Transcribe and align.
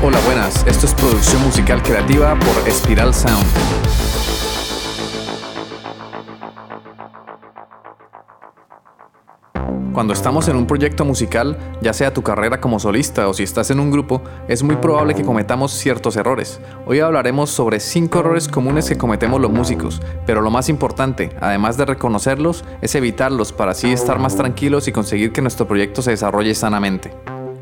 Hola, 0.00 0.20
buenas. 0.24 0.64
Esto 0.64 0.86
es 0.86 0.94
producción 0.94 1.42
musical 1.42 1.82
creativa 1.82 2.38
por 2.38 2.68
Espiral 2.68 3.12
Sound. 3.12 3.44
Cuando 9.92 10.12
estamos 10.12 10.46
en 10.46 10.54
un 10.54 10.68
proyecto 10.68 11.04
musical, 11.04 11.58
ya 11.82 11.92
sea 11.92 12.14
tu 12.14 12.22
carrera 12.22 12.60
como 12.60 12.78
solista 12.78 13.26
o 13.26 13.34
si 13.34 13.42
estás 13.42 13.72
en 13.72 13.80
un 13.80 13.90
grupo, 13.90 14.22
es 14.46 14.62
muy 14.62 14.76
probable 14.76 15.16
que 15.16 15.24
cometamos 15.24 15.72
ciertos 15.72 16.14
errores. 16.14 16.60
Hoy 16.86 17.00
hablaremos 17.00 17.50
sobre 17.50 17.80
5 17.80 18.20
errores 18.20 18.46
comunes 18.46 18.88
que 18.88 18.96
cometemos 18.96 19.40
los 19.40 19.50
músicos, 19.50 20.00
pero 20.24 20.42
lo 20.42 20.52
más 20.52 20.68
importante, 20.68 21.36
además 21.40 21.76
de 21.76 21.86
reconocerlos, 21.86 22.64
es 22.82 22.94
evitarlos 22.94 23.52
para 23.52 23.72
así 23.72 23.90
estar 23.90 24.20
más 24.20 24.36
tranquilos 24.36 24.86
y 24.86 24.92
conseguir 24.92 25.32
que 25.32 25.42
nuestro 25.42 25.66
proyecto 25.66 26.02
se 26.02 26.12
desarrolle 26.12 26.54
sanamente. 26.54 27.10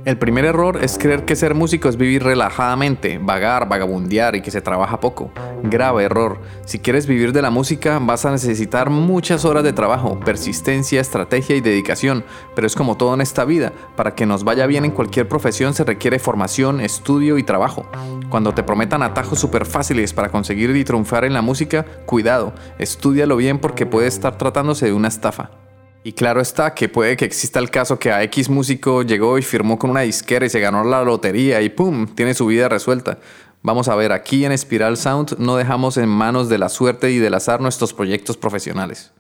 El 0.07 0.19
primer 0.19 0.45
error 0.45 0.79
es 0.85 0.99
creer 0.99 1.25
que 1.25 1.35
ser 1.35 1.57
músico 1.57 1.89
es 1.89 1.97
vivir 1.97 2.23
relajadamente, 2.23 3.19
vagar, 3.19 3.69
vagabundear 3.69 4.37
y 4.37 4.41
que 4.41 4.53
se 4.53 4.61
trabaja 4.61 5.01
poco. 5.01 5.33
Grave 5.65 6.05
error. 6.05 6.41
Si 6.65 6.79
quieres 6.79 7.09
vivir 7.09 7.33
de 7.33 7.43
la 7.43 7.51
música 7.51 7.99
vas 8.01 8.25
a 8.25 8.31
necesitar 8.31 8.89
muchas 8.89 9.45
horas 9.45 9.65
de 9.65 9.73
trabajo, 9.73 10.21
persistencia, 10.21 11.01
estrategia 11.01 11.57
y 11.57 11.61
dedicación, 11.61 12.25
pero 12.55 12.69
es 12.69 12.77
como 12.77 12.97
todo 12.97 13.15
en 13.15 13.21
esta 13.21 13.45
vida. 13.45 13.73
Para 13.97 14.15
que 14.15 14.27
nos 14.27 14.45
vaya 14.45 14.69
bien 14.69 14.85
en 14.85 14.93
cualquier 14.93 15.27
profesión 15.27 15.75
se 15.75 15.83
requiere 15.83 16.21
formación, 16.21 16.81
estudio 16.81 17.37
y 17.37 17.43
trabajo. 17.43 17.91
Cuando 18.29 18.55
te 18.55 18.63
prometan 18.63 19.03
atajos 19.03 19.41
súper 19.41 19.67
fáciles 19.67 20.13
para 20.13 20.29
conseguir 20.29 20.71
y 20.77 20.85
triunfar 20.85 21.25
en 21.25 21.33
la 21.33 21.43
música, 21.43 21.85
cuidado, 22.07 22.55
estudialo 22.79 23.35
bien 23.35 23.59
porque 23.59 23.87
puede 23.87 24.07
estar 24.07 24.39
tratándose 24.39 24.87
de 24.87 24.93
una 24.93 25.09
estafa. 25.09 25.66
Y 26.07 26.13
claro 26.13 26.41
está 26.41 26.73
que 26.73 26.89
puede 26.89 27.17
que 27.17 27.25
exista 27.25 27.59
el 27.59 27.69
caso 27.69 27.99
que 27.99 28.13
a 28.13 28.23
X 28.23 28.49
músico 28.49 29.03
llegó 29.03 29.39
y 29.39 29.43
firmó 29.43 29.77
con 29.77 29.91
una 29.91 30.03
disquera 30.03 30.47
y 30.47 30.49
se 30.49 30.61
ganó 30.61 30.85
la 30.85 31.03
lotería 31.03 31.61
y 31.63 31.69
¡pum! 31.69 32.07
tiene 32.07 32.33
su 32.33 32.47
vida 32.47 32.69
resuelta. 32.69 33.19
Vamos 33.63 33.89
a 33.89 33.97
ver, 33.97 34.13
aquí 34.13 34.45
en 34.45 34.57
Spiral 34.57 34.97
Sound 34.97 35.37
no 35.41 35.57
dejamos 35.57 35.97
en 35.97 36.09
manos 36.09 36.49
de 36.49 36.59
la 36.59 36.69
suerte 36.69 37.11
y 37.11 37.19
del 37.19 37.35
azar 37.35 37.61
nuestros 37.61 37.93
proyectos 37.93 38.37
profesionales. 38.37 39.11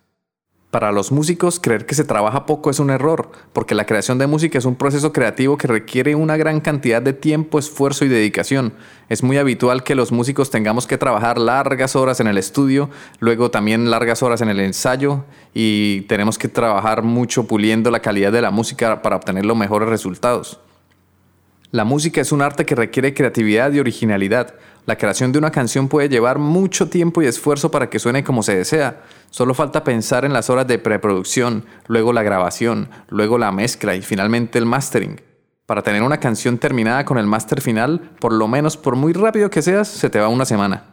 Para 0.71 0.91
los 0.91 1.13
músicos, 1.13 1.61
creer 1.61 1.87
que 1.87 1.95
se 1.95 2.05
trabaja 2.05 2.45
poco 2.45 2.71
es 2.71 2.81
un 2.81 2.91
error, 2.91 3.31
porque 3.53 3.77
la 3.77 3.87
creación 3.87 4.19
de 4.19 4.27
música 4.27 4.59
es 4.59 4.65
un 4.65 4.75
proceso 4.75 5.13
creativo 5.13 5.57
que 5.57 5.69
requiere 5.69 6.17
una 6.17 6.37
gran 6.37 6.61
cantidad 6.61 7.01
de 7.01 7.13
tiempo, 7.13 7.59
esfuerzo 7.59 8.05
y 8.05 8.09
dedicación. 8.09 8.75
Es 9.09 9.23
muy 9.23 9.39
habitual 9.39 9.85
que 9.85 9.95
los 9.95 10.11
músicos 10.11 10.51
tengamos 10.51 10.87
que 10.87 10.99
trabajar 10.99 11.39
largas 11.39 11.95
horas 11.95 12.19
en 12.19 12.27
el 12.27 12.37
estudio, 12.37 12.91
luego 13.21 13.51
también 13.51 13.91
largas 13.91 14.23
horas 14.25 14.43
en 14.43 14.49
el 14.49 14.59
ensayo, 14.59 15.25
y 15.55 16.03
tenemos 16.03 16.37
que 16.37 16.49
trabajar 16.49 17.03
mucho 17.05 17.47
puliendo 17.47 17.91
la 17.93 18.01
calidad 18.01 18.33
de 18.33 18.43
la 18.43 18.51
música 18.51 19.03
para 19.03 19.17
obtener 19.17 19.47
los 19.47 19.57
mejores 19.57 19.89
resultados. 19.89 20.61
La 21.71 21.85
música 21.85 22.21
es 22.21 22.33
un 22.33 22.43
arte 22.43 22.65
que 22.65 22.75
requiere 22.75 23.15
creatividad 23.15 23.73
y 23.73 23.81
originalidad. 23.81 24.55
La 24.87 24.97
creación 24.97 25.33
de 25.33 25.39
una 25.39 25.51
canción 25.51 25.89
puede 25.89 26.09
llevar 26.09 26.39
mucho 26.39 26.89
tiempo 26.89 27.21
y 27.21 27.27
esfuerzo 27.27 27.73
para 27.73 27.91
que 27.91 27.99
suene 27.99 28.23
como 28.23 28.45
se 28.45 28.57
desea. 28.57 29.03
Solo 29.31 29.53
falta 29.53 29.83
pensar 29.83 30.25
en 30.25 30.33
las 30.33 30.49
horas 30.49 30.69
de 30.69 30.79
preproducción, 30.79 31.65
luego 31.89 32.13
la 32.13 32.23
grabación, 32.23 32.89
luego 33.09 33.37
la 33.37 33.51
mezcla 33.51 33.97
y 33.97 34.03
finalmente 34.03 34.59
el 34.59 34.65
mastering. 34.65 35.21
Para 35.67 35.83
tener 35.83 36.05
una 36.05 36.21
canción 36.21 36.59
terminada 36.59 37.05
con 37.05 37.19
el 37.19 37.27
máster 37.27 37.61
final, 37.61 38.13
por 38.21 38.33
lo 38.33 38.47
menos 38.47 38.77
por 38.77 38.95
muy 38.95 39.13
rápido 39.13 39.51
que 39.51 39.61
seas, 39.61 39.89
se 39.89 40.09
te 40.09 40.21
va 40.21 40.29
una 40.29 40.45
semana. 40.45 40.85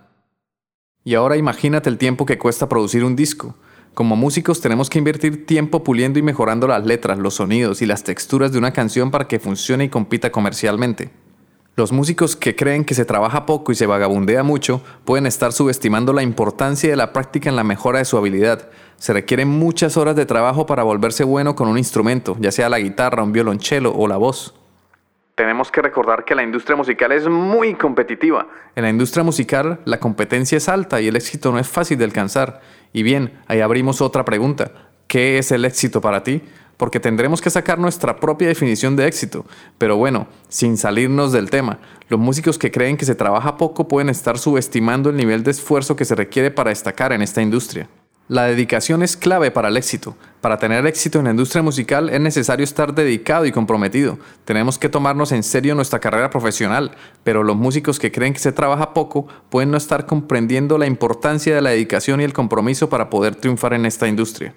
Y 1.04 1.14
ahora 1.14 1.38
imagínate 1.38 1.88
el 1.88 2.00
tiempo 2.00 2.26
que 2.26 2.40
cuesta 2.40 2.68
producir 2.68 3.04
un 3.04 3.16
disco. 3.16 3.56
Como 3.94 4.16
músicos 4.16 4.60
tenemos 4.60 4.90
que 4.90 4.98
invertir 4.98 5.46
tiempo 5.46 5.84
puliendo 5.84 6.18
y 6.18 6.24
mejorando 6.24 6.68
las 6.68 6.84
letras, 6.84 7.20
los 7.20 7.36
sonidos 7.36 7.84
y 7.84 7.86
las 7.86 8.04
texturas 8.04 8.52
de 8.52 8.58
una 8.58 8.74
canción 8.74 9.12
para 9.12 9.28
que 9.28 9.40
funcione 9.40 9.84
y 9.84 9.90
compita 9.90 10.32
comercialmente. 10.32 11.12
Los 11.76 11.92
músicos 11.92 12.36
que 12.36 12.56
creen 12.56 12.86
que 12.86 12.94
se 12.94 13.04
trabaja 13.04 13.48
poco 13.48 13.72
y 13.72 13.76
se 13.76 13.88
vagabundea 13.88 14.44
mucho 14.44 14.84
pueden 15.06 15.26
estar 15.26 15.54
subestimando 15.54 16.14
la 16.14 16.22
importancia 16.22 16.88
de 16.88 16.96
la 16.96 17.12
práctica 17.14 17.50
en 17.50 17.56
la 17.56 17.64
mejora 17.64 17.98
de 17.98 18.06
su 18.06 18.16
habilidad. 18.16 18.70
Se 18.98 19.12
requieren 19.12 19.48
muchas 19.48 19.98
horas 19.98 20.16
de 20.16 20.28
trabajo 20.28 20.68
para 20.68 20.84
volverse 20.84 21.24
bueno 21.24 21.56
con 21.56 21.68
un 21.68 21.80
instrumento, 21.80 22.38
ya 22.40 22.52
sea 22.52 22.70
la 22.70 22.78
guitarra, 22.78 23.24
un 23.24 23.32
violonchelo 23.32 23.92
o 23.92 24.08
la 24.08 24.18
voz. 24.18 24.54
Tenemos 25.34 25.72
que 25.72 25.82
recordar 25.82 26.26
que 26.26 26.36
la 26.36 26.44
industria 26.44 26.76
musical 26.76 27.12
es 27.12 27.28
muy 27.28 27.74
competitiva. 27.74 28.46
En 28.76 28.84
la 28.84 28.92
industria 28.92 29.24
musical 29.24 29.80
la 29.86 30.00
competencia 30.00 30.60
es 30.60 30.70
alta 30.70 31.02
y 31.02 31.08
el 31.08 31.16
éxito 31.16 31.52
no 31.52 31.58
es 31.58 31.68
fácil 31.68 31.98
de 31.98 32.06
alcanzar. 32.06 32.62
Y 32.94 33.02
bien, 33.02 33.40
ahí 33.48 33.62
abrimos 33.62 34.00
otra 34.00 34.24
pregunta. 34.24 34.72
¿Qué 35.08 35.40
es 35.40 35.52
el 35.52 35.66
éxito 35.66 36.02
para 36.02 36.22
ti? 36.22 36.44
Porque 36.78 37.00
tendremos 37.00 37.42
que 37.42 37.50
sacar 37.50 37.80
nuestra 37.80 38.18
propia 38.18 38.48
definición 38.48 38.96
de 38.96 39.08
éxito. 39.08 39.46
Pero 39.78 39.98
bueno, 39.98 40.28
sin 40.50 40.78
salirnos 40.78 41.32
del 41.32 41.50
tema, 41.50 41.80
los 42.10 42.20
músicos 42.20 42.58
que 42.58 42.72
creen 42.72 42.98
que 42.98 43.06
se 43.06 43.16
trabaja 43.16 43.58
poco 43.58 43.88
pueden 43.88 44.10
estar 44.10 44.38
subestimando 44.38 45.10
el 45.10 45.18
nivel 45.18 45.44
de 45.44 45.52
esfuerzo 45.52 45.96
que 45.96 46.06
se 46.06 46.16
requiere 46.16 46.52
para 46.52 46.70
destacar 46.70 47.14
en 47.14 47.22
esta 47.22 47.42
industria. 47.42 47.88
La 48.30 48.46
dedicación 48.46 49.04
es 49.04 49.18
clave 49.18 49.52
para 49.52 49.68
el 49.68 49.76
éxito. 49.76 50.16
Para 50.40 50.58
tener 50.58 50.88
éxito 50.88 51.20
en 51.20 51.26
la 51.26 51.32
industria 51.32 51.62
musical 51.62 52.10
es 52.10 52.22
necesario 52.22 52.64
estar 52.64 52.96
dedicado 52.96 53.46
y 53.46 53.52
comprometido. 53.52 54.18
Tenemos 54.46 54.80
que 54.80 54.88
tomarnos 54.88 55.34
en 55.34 55.44
serio 55.44 55.76
nuestra 55.76 56.00
carrera 56.00 56.30
profesional, 56.30 56.92
pero 57.26 57.44
los 57.44 57.58
músicos 57.58 58.00
que 58.00 58.14
creen 58.14 58.32
que 58.32 58.40
se 58.40 58.54
trabaja 58.54 58.94
poco 58.94 59.28
pueden 59.50 59.72
no 59.72 59.78
estar 59.78 60.06
comprendiendo 60.06 60.78
la 60.78 60.88
importancia 60.88 61.54
de 61.54 61.62
la 61.62 61.72
dedicación 61.72 62.22
y 62.22 62.24
el 62.24 62.32
compromiso 62.32 62.88
para 62.90 63.10
poder 63.10 63.36
triunfar 63.36 63.74
en 63.74 63.86
esta 63.86 64.08
industria. 64.08 64.56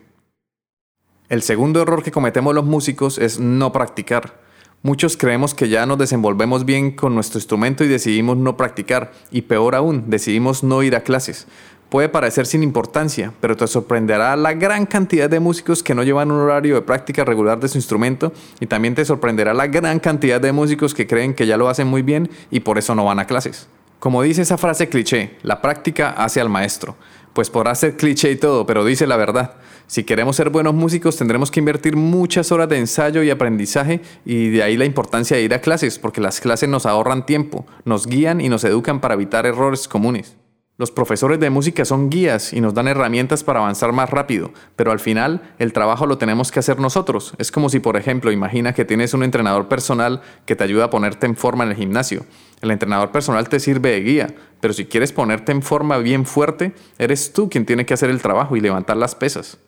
El 1.28 1.42
segundo 1.42 1.82
error 1.82 2.04
que 2.04 2.12
cometemos 2.12 2.54
los 2.54 2.64
músicos 2.64 3.19
es 3.19 3.41
no 3.41 3.72
practicar. 3.72 4.38
Muchos 4.82 5.16
creemos 5.16 5.54
que 5.54 5.69
ya 5.69 5.84
nos 5.84 5.98
desenvolvemos 5.98 6.64
bien 6.64 6.92
con 6.92 7.16
nuestro 7.16 7.38
instrumento 7.38 7.82
y 7.82 7.88
decidimos 7.88 8.37
no 8.37 8.56
practicar, 8.56 9.10
y 9.32 9.42
peor 9.42 9.75
aún, 9.75 10.04
decidimos 10.06 10.62
no 10.62 10.84
ir 10.84 10.94
a 10.94 11.00
clases. 11.00 11.48
Puede 11.88 12.09
parecer 12.09 12.47
sin 12.47 12.62
importancia, 12.62 13.32
pero 13.41 13.56
te 13.56 13.66
sorprenderá 13.66 14.36
la 14.36 14.54
gran 14.54 14.86
cantidad 14.86 15.28
de 15.28 15.41
músicos 15.41 15.82
que 15.82 15.97
no 15.97 16.04
llevan 16.04 16.31
un 16.31 16.38
horario 16.38 16.76
de 16.76 16.82
práctica 16.82 17.25
regular 17.25 17.59
de 17.59 17.66
su 17.66 17.78
instrumento 17.78 18.32
y 18.60 18.66
también 18.66 18.94
te 18.94 19.04
sorprenderá 19.04 19.53
la 19.53 19.66
gran 19.66 19.98
cantidad 19.98 20.41
de 20.41 20.53
músicos 20.53 20.94
que 20.94 21.09
creen 21.09 21.34
que 21.34 21.48
ya 21.48 21.56
lo 21.56 21.69
hacen 21.69 21.88
muy 21.88 22.03
bien 22.03 22.31
y 22.53 22.60
por 22.60 22.78
eso 22.78 22.94
no 22.94 23.04
van 23.04 23.19
a 23.19 23.26
clases. 23.26 23.66
Como 23.98 24.22
dice 24.22 24.42
esa 24.42 24.59
frase 24.59 24.88
cliché, 24.88 25.38
la 25.42 25.60
práctica 25.60 26.10
hace 26.10 26.41
al 26.41 26.50
maestro. 26.50 26.94
Pues 27.32 27.50
podrá 27.50 27.75
ser 27.75 27.97
cliché 27.97 28.31
y 28.31 28.36
todo, 28.36 28.65
pero 28.65 28.84
dice 28.84 29.06
la 29.06 29.16
verdad. 29.16 29.54
Si 29.88 30.02
queremos 30.02 30.34
ser 30.34 30.50
buenos 30.50 30.74
músicos 30.74 31.16
tendremos 31.16 31.50
que 31.50 31.60
invertir 31.60 31.94
muchas 31.94 32.50
horas 32.50 32.69
de 32.69 32.78
ensayo 32.78 33.22
y 33.22 33.30
aprendizaje 33.30 34.00
y 34.24 34.50
de 34.50 34.64
ahí 34.64 34.76
la 34.76 34.84
importancia 34.84 35.36
de 35.36 35.44
ir 35.44 35.54
a 35.54 35.60
clases, 35.60 36.00
porque 36.00 36.20
las 36.20 36.41
clases 36.41 36.69
nos 36.69 36.86
ahorran 36.86 37.24
tiempo, 37.24 37.66
nos 37.84 38.06
guían 38.06 38.41
y 38.41 38.48
nos 38.48 38.64
educan 38.64 39.00
para 39.00 39.14
evitar 39.14 39.47
errores 39.47 39.86
comunes. 39.86 40.36
Los 40.78 40.91
profesores 40.91 41.41
de 41.41 41.48
música 41.48 41.86
son 41.86 42.10
guías 42.10 42.52
y 42.52 42.60
nos 42.60 42.74
dan 42.74 42.86
herramientas 42.88 43.42
para 43.42 43.60
avanzar 43.60 43.92
más 43.92 44.10
rápido, 44.10 44.50
pero 44.74 44.92
al 44.92 45.00
final 45.00 45.54
el 45.58 45.72
trabajo 45.72 46.04
lo 46.04 46.18
tenemos 46.18 46.50
que 46.50 46.58
hacer 46.58 46.80
nosotros. 46.80 47.32
Es 47.38 47.50
como 47.50 47.70
si, 47.70 47.78
por 47.78 47.97
ejemplo, 47.97 48.30
imagina 48.30 48.74
que 48.74 48.84
tienes 48.84 49.14
un 49.14 49.22
entrenador 49.22 49.68
personal 49.68 50.20
que 50.44 50.54
te 50.54 50.64
ayuda 50.64 50.84
a 50.84 50.91
ponerte 50.91 51.24
en 51.24 51.34
forma 51.36 51.64
en 51.64 51.70
el 51.70 51.76
gimnasio. 51.76 52.26
El 52.60 52.72
entrenador 52.72 53.10
personal 53.10 53.48
te 53.48 53.58
sirve 53.58 53.92
de 53.92 54.00
guía, 54.00 54.34
pero 54.60 54.74
si 54.74 54.84
quieres 54.84 55.12
ponerte 55.12 55.53
en 55.53 55.62
forma 55.62 55.97
bien 55.97 56.26
fuerte, 56.26 56.74
eres 56.98 57.32
tú 57.32 57.48
quien 57.48 57.64
tiene 57.64 57.86
que 57.86 57.94
hacer 57.94 58.10
el 58.10 58.20
trabajo 58.20 58.54
y 58.54 58.60
levantar 58.60 58.98
las 58.98 59.14
pesas. 59.14 59.58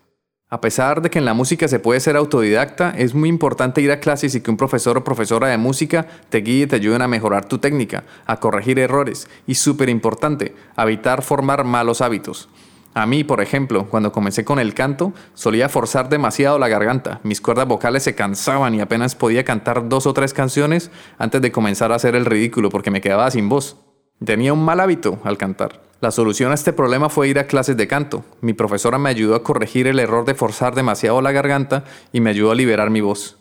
A 0.50 0.62
pesar 0.62 1.02
de 1.02 1.10
que 1.10 1.18
en 1.18 1.26
la 1.26 1.34
música 1.34 1.68
se 1.68 1.78
puede 1.78 2.00
ser 2.00 2.16
autodidacta, 2.16 2.94
es 2.96 3.14
muy 3.14 3.28
importante 3.28 3.82
ir 3.82 3.92
a 3.92 4.00
clases 4.00 4.34
y 4.34 4.40
que 4.40 4.50
un 4.50 4.56
profesor 4.56 4.96
o 4.96 5.04
profesora 5.04 5.48
de 5.48 5.58
música 5.58 6.06
te 6.30 6.38
guíe 6.38 6.62
y 6.62 6.66
te 6.66 6.76
ayuden 6.76 7.02
a 7.02 7.08
mejorar 7.08 7.44
tu 7.44 7.58
técnica, 7.58 8.04
a 8.24 8.40
corregir 8.40 8.78
errores 8.78 9.28
y 9.46 9.56
súper 9.56 9.90
importante, 9.90 10.54
evitar 10.78 11.20
formar 11.20 11.64
malos 11.64 12.00
hábitos. 12.00 12.48
A 12.94 13.04
mí, 13.04 13.24
por 13.24 13.42
ejemplo, 13.42 13.90
cuando 13.90 14.10
comencé 14.10 14.46
con 14.46 14.58
el 14.58 14.72
canto, 14.72 15.12
solía 15.34 15.68
forzar 15.68 16.08
demasiado 16.08 16.58
la 16.58 16.68
garganta. 16.68 17.20
Mis 17.24 17.42
cuerdas 17.42 17.68
vocales 17.68 18.02
se 18.02 18.14
cansaban 18.14 18.74
y 18.74 18.80
apenas 18.80 19.14
podía 19.14 19.44
cantar 19.44 19.90
dos 19.90 20.06
o 20.06 20.14
tres 20.14 20.32
canciones 20.32 20.90
antes 21.18 21.42
de 21.42 21.52
comenzar 21.52 21.92
a 21.92 21.96
hacer 21.96 22.16
el 22.16 22.24
ridículo 22.24 22.70
porque 22.70 22.90
me 22.90 23.02
quedaba 23.02 23.30
sin 23.30 23.50
voz. 23.50 23.76
Tenía 24.24 24.54
un 24.54 24.64
mal 24.64 24.80
hábito 24.80 25.20
al 25.24 25.36
cantar. 25.36 25.87
La 26.00 26.12
solución 26.12 26.52
a 26.52 26.54
este 26.54 26.72
problema 26.72 27.08
fue 27.08 27.26
ir 27.26 27.40
a 27.40 27.48
clases 27.48 27.76
de 27.76 27.88
canto. 27.88 28.24
Mi 28.40 28.52
profesora 28.52 28.98
me 28.98 29.10
ayudó 29.10 29.34
a 29.34 29.42
corregir 29.42 29.88
el 29.88 29.98
error 29.98 30.24
de 30.24 30.36
forzar 30.36 30.76
demasiado 30.76 31.20
la 31.20 31.32
garganta 31.32 31.82
y 32.12 32.20
me 32.20 32.30
ayudó 32.30 32.52
a 32.52 32.54
liberar 32.54 32.88
mi 32.88 33.00
voz. 33.00 33.36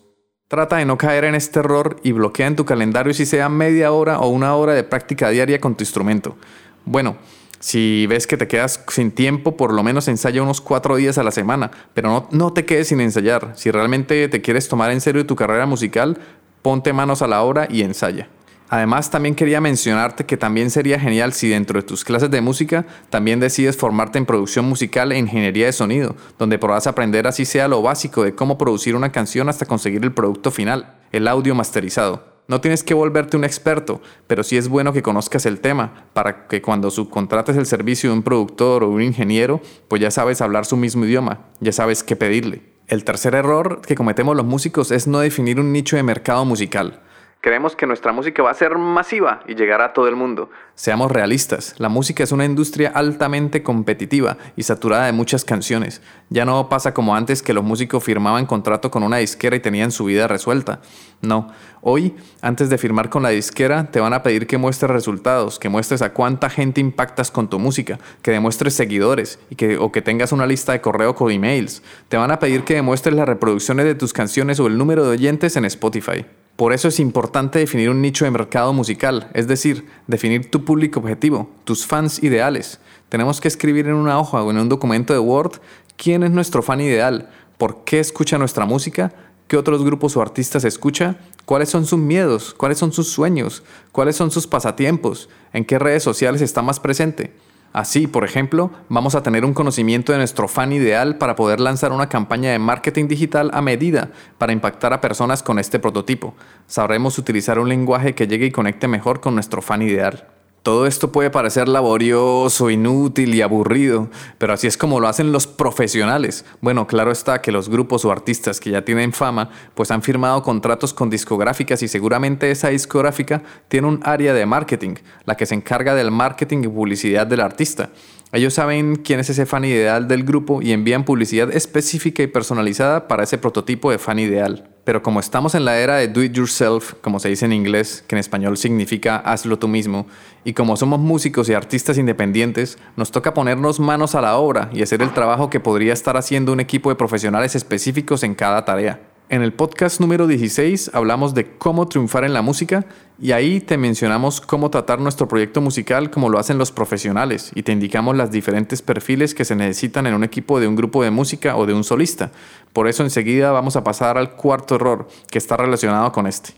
Trata 0.47 0.77
de 0.77 0.85
no 0.85 0.97
caer 0.97 1.25
en 1.25 1.35
este 1.35 1.59
error 1.59 1.97
y 2.01 2.13
bloquea 2.13 2.47
en 2.47 2.55
tu 2.55 2.65
calendario 2.65 3.13
si 3.13 3.27
sea 3.27 3.47
media 3.47 3.91
hora 3.91 4.19
o 4.19 4.29
una 4.29 4.55
hora 4.55 4.73
de 4.73 4.83
práctica 4.83 5.29
diaria 5.29 5.61
con 5.61 5.75
tu 5.75 5.83
instrumento. 5.83 6.35
Bueno, 6.83 7.17
si 7.59 8.07
ves 8.07 8.25
que 8.25 8.37
te 8.37 8.47
quedas 8.47 8.83
sin 8.87 9.11
tiempo, 9.11 9.55
por 9.55 9.71
lo 9.71 9.83
menos 9.83 10.07
ensaya 10.07 10.41
unos 10.41 10.59
cuatro 10.59 10.95
días 10.95 11.19
a 11.19 11.23
la 11.23 11.31
semana, 11.31 11.69
pero 11.93 12.09
no, 12.09 12.27
no 12.31 12.53
te 12.53 12.65
quedes 12.65 12.87
sin 12.87 13.01
ensayar. 13.01 13.51
Si 13.55 13.69
realmente 13.69 14.27
te 14.29 14.41
quieres 14.41 14.67
tomar 14.67 14.89
en 14.89 15.01
serio 15.01 15.27
tu 15.27 15.35
carrera 15.35 15.67
musical, 15.67 16.17
ponte 16.63 16.91
manos 16.91 17.21
a 17.21 17.27
la 17.27 17.43
obra 17.43 17.67
y 17.69 17.83
ensaya. 17.83 18.29
Además, 18.69 19.09
también 19.09 19.33
quería 19.33 19.61
mencionarte 19.61 20.25
que 20.25 20.35
también 20.35 20.69
sería 20.69 20.99
genial 20.99 21.31
si 21.31 21.47
dentro 21.47 21.79
de 21.79 21.87
tus 21.87 22.03
clases 22.03 22.29
de 22.29 22.41
música 22.41 22.85
también 23.09 23.39
decides 23.39 23.77
formarte 23.77 24.17
en 24.17 24.25
producción 24.25 24.65
musical 24.65 25.11
e 25.11 25.17
ingeniería 25.17 25.67
de 25.67 25.71
sonido, 25.71 26.15
donde 26.37 26.59
podrás 26.59 26.85
aprender 26.85 27.27
así 27.27 27.45
sea 27.45 27.69
lo 27.69 27.81
básico 27.81 28.23
de 28.23 28.35
cómo 28.35 28.57
producir 28.57 28.95
una 28.95 29.11
canción 29.11 29.47
hasta 29.47 29.65
conseguir 29.65 30.03
el 30.03 30.11
producto 30.11 30.51
final, 30.51 30.95
el 31.13 31.29
audio 31.29 31.55
masterizado. 31.55 32.37
No 32.49 32.61
tienes 32.61 32.83
que 32.83 32.93
volverte 32.93 33.35
un 33.35 33.43
experto, 33.43 34.01
pero 34.25 34.43
sí 34.43 34.57
es 34.57 34.69
bueno 34.69 34.93
que 34.93 35.01
conozcas 35.01 35.45
el 35.45 35.59
tema 35.59 36.05
para 36.13 36.47
que 36.47 36.61
cuando 36.61 36.91
subcontrates 36.91 37.57
el 37.57 37.65
servicio 37.65 38.09
de 38.09 38.17
un 38.17 38.23
productor 38.23 38.83
o 38.83 38.89
un 38.89 39.01
ingeniero, 39.01 39.61
pues 39.87 40.01
ya 40.01 40.11
sabes 40.11 40.41
hablar 40.41 40.65
su 40.65 40.77
mismo 40.77 41.05
idioma, 41.05 41.47
ya 41.59 41.73
sabes 41.73 42.03
qué 42.03 42.15
pedirle. 42.15 42.61
El 42.87 43.03
tercer 43.03 43.35
error 43.35 43.81
que 43.85 43.95
cometemos 43.95 44.35
los 44.35 44.45
músicos 44.45 44.91
es 44.91 45.07
no 45.07 45.19
definir 45.19 45.59
un 45.59 45.73
nicho 45.73 45.97
de 45.97 46.03
mercado 46.03 46.45
musical. 46.45 47.01
Creemos 47.39 47.75
que 47.75 47.85
nuestra 47.85 48.11
música 48.11 48.41
va 48.41 48.49
a 48.49 48.55
ser 48.55 48.77
masiva 48.79 49.41
y 49.47 49.53
llegará 49.53 49.85
a 49.85 49.93
todo 49.93 50.07
el 50.07 50.15
mundo. 50.15 50.49
Seamos 50.73 51.11
realistas, 51.11 51.75
la 51.77 51.87
música 51.87 52.23
es 52.23 52.31
una 52.31 52.45
industria 52.45 52.89
altamente 52.89 53.61
competitiva 53.61 54.37
y 54.55 54.63
saturada 54.63 55.05
de 55.05 55.11
muchas 55.11 55.45
canciones. 55.45 56.01
Ya 56.29 56.45
no 56.45 56.67
pasa 56.67 56.95
como 56.95 57.15
antes 57.15 57.43
que 57.43 57.53
los 57.53 57.63
músicos 57.63 58.03
firmaban 58.03 58.47
contrato 58.47 58.89
con 58.89 59.03
una 59.03 59.17
disquera 59.17 59.55
y 59.55 59.59
tenían 59.59 59.91
su 59.91 60.05
vida 60.05 60.27
resuelta. 60.27 60.81
No, 61.21 61.49
hoy, 61.81 62.15
antes 62.41 62.71
de 62.71 62.77
firmar 62.79 63.09
con 63.09 63.21
la 63.21 63.29
disquera, 63.29 63.91
te 63.91 63.99
van 63.99 64.13
a 64.13 64.23
pedir 64.23 64.47
que 64.47 64.57
muestres 64.57 64.89
resultados, 64.89 65.59
que 65.59 65.69
muestres 65.69 66.01
a 66.01 66.13
cuánta 66.13 66.49
gente 66.49 66.81
impactas 66.81 67.29
con 67.29 67.49
tu 67.49 67.59
música, 67.59 67.99
que 68.23 68.31
demuestres 68.31 68.73
seguidores 68.73 69.39
y 69.51 69.55
que, 69.55 69.77
o 69.77 69.91
que 69.91 70.01
tengas 70.01 70.31
una 70.31 70.47
lista 70.47 70.71
de 70.71 70.81
correo 70.81 71.13
con 71.13 71.31
emails. 71.31 71.83
Te 72.09 72.17
van 72.17 72.31
a 72.31 72.39
pedir 72.39 72.63
que 72.63 72.73
demuestres 72.73 73.15
las 73.15 73.27
reproducciones 73.27 73.85
de 73.85 73.95
tus 73.95 74.11
canciones 74.11 74.59
o 74.59 74.65
el 74.65 74.77
número 74.77 75.05
de 75.05 75.11
oyentes 75.11 75.55
en 75.55 75.65
Spotify. 75.65 76.25
Por 76.57 76.73
eso 76.73 76.87
es 76.87 76.99
importante 76.99 77.59
definir 77.59 77.91
un 77.91 78.01
nicho 78.01 78.25
de 78.25 78.31
mercado 78.31 78.73
musical, 78.73 79.29
es 79.35 79.47
decir, 79.47 79.85
definir 80.07 80.49
tu 80.49 80.65
público 80.65 80.99
objetivo, 80.99 81.51
tus 81.65 81.85
fans 81.85 82.23
ideales. 82.23 82.79
Tenemos 83.09 83.39
que 83.39 83.47
escribir 83.47 83.85
en 83.85 83.93
una 83.93 84.19
hoja 84.19 84.41
o 84.41 84.49
en 84.49 84.57
un 84.57 84.67
documento 84.67 85.13
de 85.13 85.19
Word 85.19 85.59
quién 85.97 86.23
es 86.23 86.31
nuestro 86.31 86.63
fan 86.63 86.81
ideal, 86.81 87.29
por 87.59 87.83
qué 87.83 87.99
escucha 87.99 88.39
nuestra 88.39 88.65
música, 88.65 89.13
qué 89.47 89.55
otros 89.55 89.85
grupos 89.85 90.17
o 90.17 90.21
artistas 90.23 90.63
escucha, 90.63 91.17
cuáles 91.45 91.69
son 91.69 91.85
sus 91.85 91.99
miedos, 91.99 92.55
cuáles 92.55 92.79
son 92.79 92.91
sus 92.91 93.07
sueños, 93.09 93.61
cuáles 93.91 94.15
son 94.15 94.31
sus 94.31 94.47
pasatiempos, 94.47 95.29
en 95.53 95.63
qué 95.63 95.77
redes 95.77 96.01
sociales 96.01 96.41
está 96.41 96.63
más 96.63 96.79
presente. 96.79 97.33
Así, 97.73 98.07
por 98.07 98.23
ejemplo, 98.23 98.71
vamos 98.89 99.15
a 99.15 99.23
tener 99.23 99.45
un 99.45 99.53
conocimiento 99.53 100.11
de 100.11 100.17
nuestro 100.17 100.47
fan 100.47 100.71
ideal 100.71 101.17
para 101.17 101.35
poder 101.35 101.59
lanzar 101.59 101.91
una 101.91 102.09
campaña 102.09 102.51
de 102.51 102.59
marketing 102.59 103.07
digital 103.07 103.51
a 103.53 103.61
medida 103.61 104.11
para 104.37 104.53
impactar 104.53 104.93
a 104.93 105.01
personas 105.01 105.43
con 105.43 105.59
este 105.59 105.79
prototipo. 105.79 106.33
Sabremos 106.65 107.17
utilizar 107.17 107.59
un 107.59 107.69
lenguaje 107.69 108.15
que 108.15 108.27
llegue 108.27 108.47
y 108.47 108.51
conecte 108.51 108.87
mejor 108.87 109.19
con 109.19 109.35
nuestro 109.35 109.61
fan 109.61 109.81
ideal. 109.81 110.27
Todo 110.67 110.85
esto 110.85 111.13
puede 111.13 111.29
parecer 111.29 111.69
laborioso, 111.69 112.69
inútil 112.69 113.33
y 113.33 113.41
aburrido, 113.41 114.09
pero 114.37 114.51
así 114.51 114.67
es 114.67 114.75
como 114.75 114.99
lo 114.99 115.07
hacen 115.07 115.31
los 115.31 115.47
profesionales. 115.47 116.43
Bueno, 116.59 116.87
claro 116.87 117.09
está 117.09 117.41
que 117.41 117.53
los 117.53 117.69
grupos 117.69 118.03
o 118.03 118.11
artistas 118.11 118.59
que 118.59 118.71
ya 118.71 118.83
tienen 118.83 119.13
fama, 119.13 119.49
pues 119.75 119.91
han 119.91 120.01
firmado 120.01 120.43
contratos 120.43 120.93
con 120.93 121.09
discográficas 121.09 121.81
y 121.83 121.87
seguramente 121.87 122.51
esa 122.51 122.67
discográfica 122.67 123.43
tiene 123.69 123.87
un 123.87 124.01
área 124.03 124.33
de 124.33 124.45
marketing, 124.45 124.95
la 125.23 125.37
que 125.37 125.45
se 125.45 125.55
encarga 125.55 125.95
del 125.95 126.11
marketing 126.11 126.65
y 126.65 126.67
publicidad 126.67 127.25
del 127.25 127.39
artista. 127.39 127.91
Ellos 128.33 128.53
saben 128.53 128.97
quién 128.97 129.21
es 129.21 129.29
ese 129.29 129.45
fan 129.45 129.63
ideal 129.63 130.09
del 130.09 130.25
grupo 130.25 130.61
y 130.61 130.73
envían 130.73 131.05
publicidad 131.05 131.49
específica 131.49 132.23
y 132.23 132.27
personalizada 132.27 133.07
para 133.07 133.23
ese 133.23 133.37
prototipo 133.37 133.89
de 133.89 133.99
fan 133.99 134.19
ideal. 134.19 134.67
Pero 134.87 135.03
como 135.03 135.19
estamos 135.19 135.53
en 135.53 135.65
la 135.65 135.77
era 135.79 135.97
de 135.97 136.07
do 136.07 136.23
it 136.23 136.31
yourself, 136.31 136.93
como 137.01 137.19
se 137.19 137.27
dice 137.27 137.43
en 137.43 137.51
inglés, 137.51 138.05
que 138.07 138.15
en 138.15 138.19
español 138.19 138.55
significa 138.55 139.17
hazlo 139.17 139.59
tú 139.59 139.67
mismo, 139.67 140.07
y 140.45 140.53
como 140.53 140.77
somos 140.77 140.97
músicos 140.97 141.49
y 141.49 141.53
artistas 141.53 141.97
independientes, 141.97 142.77
nos 142.95 143.11
toca 143.11 143.33
ponernos 143.33 143.81
manos 143.81 144.15
a 144.15 144.21
la 144.21 144.37
obra 144.37 144.69
y 144.71 144.81
hacer 144.81 145.01
el 145.01 145.13
trabajo 145.13 145.49
que 145.49 145.59
podría 145.59 145.91
estar 145.91 146.15
haciendo 146.15 146.53
un 146.53 146.61
equipo 146.61 146.89
de 146.89 146.95
profesionales 146.95 147.53
específicos 147.53 148.23
en 148.23 148.33
cada 148.33 148.63
tarea. 148.63 149.01
En 149.29 149.41
el 149.41 149.51
podcast 149.51 149.99
número 149.99 150.25
16 150.25 150.91
hablamos 150.93 151.33
de 151.33 151.57
cómo 151.57 151.89
triunfar 151.89 152.23
en 152.23 152.31
la 152.31 152.41
música 152.41 152.85
y 153.19 153.33
ahí 153.33 153.59
te 153.59 153.77
mencionamos 153.77 154.39
cómo 154.39 154.69
tratar 154.69 155.01
nuestro 155.01 155.27
proyecto 155.27 155.59
musical 155.59 156.09
como 156.09 156.29
lo 156.29 156.39
hacen 156.39 156.57
los 156.57 156.71
profesionales 156.71 157.51
y 157.53 157.63
te 157.63 157.73
indicamos 157.73 158.15
las 158.15 158.31
diferentes 158.31 158.81
perfiles 158.81 159.35
que 159.35 159.43
se 159.43 159.57
necesitan 159.57 160.07
en 160.07 160.13
un 160.13 160.23
equipo 160.23 160.61
de 160.61 160.67
un 160.69 160.77
grupo 160.77 161.03
de 161.03 161.11
música 161.11 161.57
o 161.57 161.65
de 161.65 161.73
un 161.73 161.83
solista. 161.83 162.31
Por 162.71 162.87
eso 162.87 163.03
enseguida 163.03 163.51
vamos 163.51 163.75
a 163.75 163.83
pasar 163.83 164.17
al 164.17 164.31
cuarto 164.37 164.75
error 164.75 165.09
que 165.29 165.39
está 165.39 165.57
relacionado 165.57 166.09
con 166.13 166.25
este. 166.25 166.53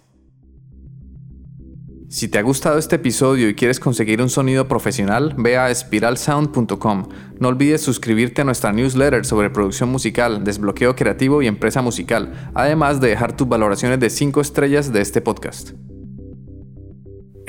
Si 2.10 2.28
te 2.28 2.40
ha 2.40 2.42
gustado 2.42 2.80
este 2.80 2.96
episodio 2.96 3.48
y 3.48 3.54
quieres 3.54 3.80
conseguir 3.80 4.20
un 4.20 4.30
sonido 4.30 4.68
profesional, 4.68 5.36
ve 5.38 5.58
a 5.58 5.74
spiralsound.com. 5.74 7.08
No 7.40 7.48
olvides 7.50 7.82
suscribirte 7.82 8.42
a 8.42 8.46
nuestra 8.46 8.72
newsletter 8.74 9.28
sobre 9.28 9.52
producción 9.52 9.90
musical, 9.90 10.44
desbloqueo 10.44 10.96
creativo 10.96 11.44
y 11.44 11.48
empresa 11.48 11.84
musical, 11.84 12.50
además 12.56 13.00
de 13.00 13.10
dejar 13.10 13.38
tus 13.38 13.48
valoraciones 13.48 14.00
de 14.00 14.10
5 14.10 14.42
estrellas 14.42 14.92
de 14.92 15.02
este 15.02 15.22
podcast. 15.22 15.74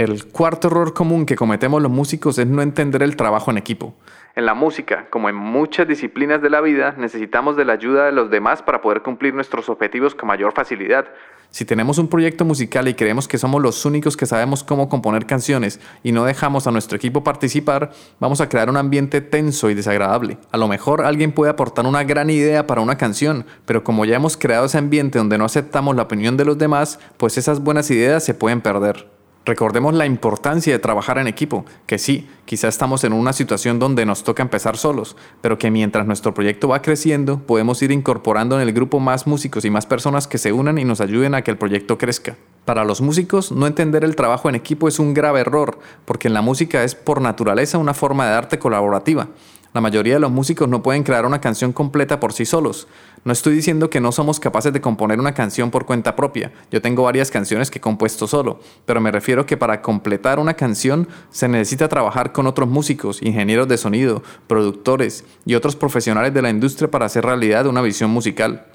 El 0.00 0.24
cuarto 0.28 0.68
error 0.68 0.94
común 0.94 1.26
que 1.26 1.36
cometemos 1.36 1.82
los 1.82 1.90
músicos 1.92 2.38
es 2.38 2.46
no 2.46 2.62
entender 2.62 3.02
el 3.02 3.16
trabajo 3.16 3.50
en 3.50 3.58
equipo. 3.58 3.92
En 4.34 4.46
la 4.46 4.54
música, 4.54 5.08
como 5.10 5.28
en 5.28 5.36
muchas 5.36 5.86
disciplinas 5.86 6.40
de 6.40 6.48
la 6.48 6.62
vida, 6.62 6.94
necesitamos 6.96 7.54
de 7.54 7.66
la 7.66 7.74
ayuda 7.74 8.06
de 8.06 8.12
los 8.12 8.30
demás 8.30 8.62
para 8.62 8.80
poder 8.80 9.02
cumplir 9.02 9.34
nuestros 9.34 9.68
objetivos 9.68 10.14
con 10.14 10.28
mayor 10.28 10.54
facilidad. 10.54 11.04
Si 11.50 11.66
tenemos 11.66 11.98
un 11.98 12.08
proyecto 12.08 12.46
musical 12.46 12.88
y 12.88 12.94
creemos 12.94 13.28
que 13.28 13.36
somos 13.36 13.60
los 13.60 13.84
únicos 13.84 14.16
que 14.16 14.24
sabemos 14.24 14.64
cómo 14.64 14.88
componer 14.88 15.26
canciones 15.26 15.80
y 16.02 16.12
no 16.12 16.24
dejamos 16.24 16.66
a 16.66 16.70
nuestro 16.70 16.96
equipo 16.96 17.22
participar, 17.22 17.90
vamos 18.20 18.40
a 18.40 18.48
crear 18.48 18.70
un 18.70 18.78
ambiente 18.78 19.20
tenso 19.20 19.68
y 19.68 19.74
desagradable. 19.74 20.38
A 20.50 20.56
lo 20.56 20.66
mejor 20.66 21.02
alguien 21.02 21.32
puede 21.32 21.50
aportar 21.50 21.84
una 21.84 22.04
gran 22.04 22.30
idea 22.30 22.66
para 22.66 22.80
una 22.80 22.96
canción, 22.96 23.44
pero 23.66 23.84
como 23.84 24.06
ya 24.06 24.16
hemos 24.16 24.38
creado 24.38 24.64
ese 24.64 24.78
ambiente 24.78 25.18
donde 25.18 25.36
no 25.36 25.44
aceptamos 25.44 25.94
la 25.94 26.04
opinión 26.04 26.38
de 26.38 26.46
los 26.46 26.56
demás, 26.56 26.98
pues 27.18 27.36
esas 27.36 27.60
buenas 27.60 27.90
ideas 27.90 28.24
se 28.24 28.32
pueden 28.32 28.62
perder. 28.62 29.19
Recordemos 29.46 29.94
la 29.94 30.04
importancia 30.04 30.70
de 30.70 30.78
trabajar 30.78 31.16
en 31.16 31.26
equipo, 31.26 31.64
que 31.86 31.98
sí, 31.98 32.28
quizá 32.44 32.68
estamos 32.68 33.04
en 33.04 33.14
una 33.14 33.32
situación 33.32 33.78
donde 33.78 34.04
nos 34.04 34.22
toca 34.22 34.42
empezar 34.42 34.76
solos, 34.76 35.16
pero 35.40 35.56
que 35.58 35.70
mientras 35.70 36.06
nuestro 36.06 36.34
proyecto 36.34 36.68
va 36.68 36.82
creciendo, 36.82 37.38
podemos 37.38 37.80
ir 37.82 37.90
incorporando 37.90 38.60
en 38.60 38.68
el 38.68 38.74
grupo 38.74 39.00
más 39.00 39.26
músicos 39.26 39.64
y 39.64 39.70
más 39.70 39.86
personas 39.86 40.28
que 40.28 40.36
se 40.36 40.52
unan 40.52 40.76
y 40.76 40.84
nos 40.84 41.00
ayuden 41.00 41.34
a 41.34 41.40
que 41.40 41.50
el 41.50 41.56
proyecto 41.56 41.96
crezca. 41.96 42.36
Para 42.66 42.84
los 42.84 43.00
músicos, 43.00 43.50
no 43.50 43.66
entender 43.66 44.04
el 44.04 44.14
trabajo 44.14 44.50
en 44.50 44.56
equipo 44.56 44.88
es 44.88 44.98
un 44.98 45.14
grave 45.14 45.40
error, 45.40 45.78
porque 46.04 46.28
en 46.28 46.34
la 46.34 46.42
música 46.42 46.84
es 46.84 46.94
por 46.94 47.22
naturaleza 47.22 47.78
una 47.78 47.94
forma 47.94 48.26
de 48.26 48.34
arte 48.34 48.58
colaborativa. 48.58 49.28
La 49.72 49.80
mayoría 49.80 50.14
de 50.14 50.20
los 50.20 50.32
músicos 50.32 50.68
no 50.68 50.82
pueden 50.82 51.04
crear 51.04 51.24
una 51.24 51.40
canción 51.40 51.72
completa 51.72 52.18
por 52.18 52.32
sí 52.32 52.44
solos. 52.44 52.88
No 53.22 53.32
estoy 53.32 53.54
diciendo 53.54 53.90
que 53.90 54.00
no 54.00 54.12
somos 54.12 54.40
capaces 54.40 54.72
de 54.72 54.80
componer 54.80 55.20
una 55.20 55.34
canción 55.34 55.70
por 55.70 55.84
cuenta 55.84 56.16
propia. 56.16 56.52
Yo 56.70 56.80
tengo 56.80 57.02
varias 57.02 57.30
canciones 57.30 57.70
que 57.70 57.78
he 57.78 57.82
compuesto 57.82 58.26
solo, 58.26 58.60
pero 58.86 59.02
me 59.02 59.10
refiero 59.10 59.44
que 59.44 59.58
para 59.58 59.82
completar 59.82 60.38
una 60.38 60.54
canción 60.54 61.06
se 61.28 61.46
necesita 61.46 61.88
trabajar 61.88 62.32
con 62.32 62.46
otros 62.46 62.68
músicos, 62.68 63.20
ingenieros 63.20 63.68
de 63.68 63.76
sonido, 63.76 64.22
productores 64.46 65.24
y 65.44 65.54
otros 65.54 65.76
profesionales 65.76 66.32
de 66.32 66.40
la 66.40 66.48
industria 66.48 66.90
para 66.90 67.06
hacer 67.06 67.26
realidad 67.26 67.66
una 67.66 67.82
visión 67.82 68.10
musical. 68.10 68.66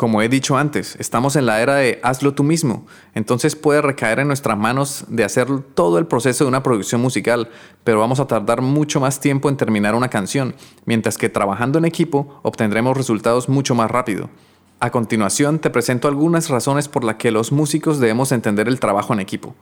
Como 0.00 0.22
he 0.22 0.30
dicho 0.30 0.56
antes, 0.56 0.96
estamos 0.98 1.36
en 1.36 1.44
la 1.44 1.60
era 1.60 1.74
de 1.74 2.00
hazlo 2.02 2.32
tú 2.32 2.42
mismo, 2.42 2.86
entonces 3.14 3.54
puede 3.54 3.82
recaer 3.82 4.18
en 4.18 4.28
nuestras 4.28 4.56
manos 4.56 5.04
de 5.08 5.24
hacer 5.24 5.48
todo 5.74 5.98
el 5.98 6.06
proceso 6.06 6.42
de 6.42 6.48
una 6.48 6.62
producción 6.62 7.02
musical, 7.02 7.50
pero 7.84 8.00
vamos 8.00 8.18
a 8.18 8.26
tardar 8.26 8.62
mucho 8.62 8.98
más 8.98 9.20
tiempo 9.20 9.50
en 9.50 9.58
terminar 9.58 9.94
una 9.94 10.08
canción, 10.08 10.54
mientras 10.86 11.18
que 11.18 11.28
trabajando 11.28 11.78
en 11.78 11.84
equipo 11.84 12.40
obtendremos 12.42 12.96
resultados 12.96 13.50
mucho 13.50 13.74
más 13.74 13.90
rápido. 13.90 14.30
A 14.78 14.90
continuación 14.90 15.58
te 15.58 15.68
presento 15.68 16.08
algunas 16.08 16.48
razones 16.48 16.88
por 16.88 17.04
las 17.04 17.16
que 17.16 17.30
los 17.30 17.52
músicos 17.52 18.00
debemos 18.00 18.32
entender 18.32 18.68
el 18.68 18.80
trabajo 18.80 19.12
en 19.12 19.20
equipo. 19.20 19.54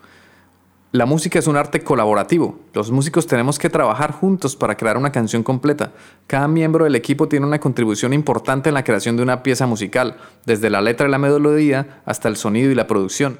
La 0.91 1.05
música 1.05 1.39
es 1.39 1.47
un 1.47 1.59
arte 1.59 1.83
colaborativo. 1.85 2.61
Los 2.73 2.91
músicos 2.91 3.27
tenemos 3.27 3.59
que 3.59 3.69
trabajar 3.69 4.11
juntos 4.11 4.57
para 4.57 4.75
crear 4.79 4.97
una 4.97 5.13
canción 5.13 5.43
completa. 5.43 5.93
Cada 6.27 6.49
miembro 6.49 6.85
del 6.85 6.95
equipo 6.95 7.29
tiene 7.29 7.45
una 7.45 7.61
contribución 7.61 8.15
importante 8.15 8.71
en 8.71 8.75
la 8.75 8.85
creación 8.85 9.15
de 9.15 9.23
una 9.23 9.43
pieza 9.43 9.67
musical, 9.67 10.17
desde 10.47 10.71
la 10.71 10.81
letra 10.81 11.07
y 11.07 11.11
la 11.11 11.19
melodía 11.19 12.01
hasta 12.07 12.29
el 12.29 12.37
sonido 12.37 12.71
y 12.71 12.75
la 12.75 12.87
producción. 12.87 13.39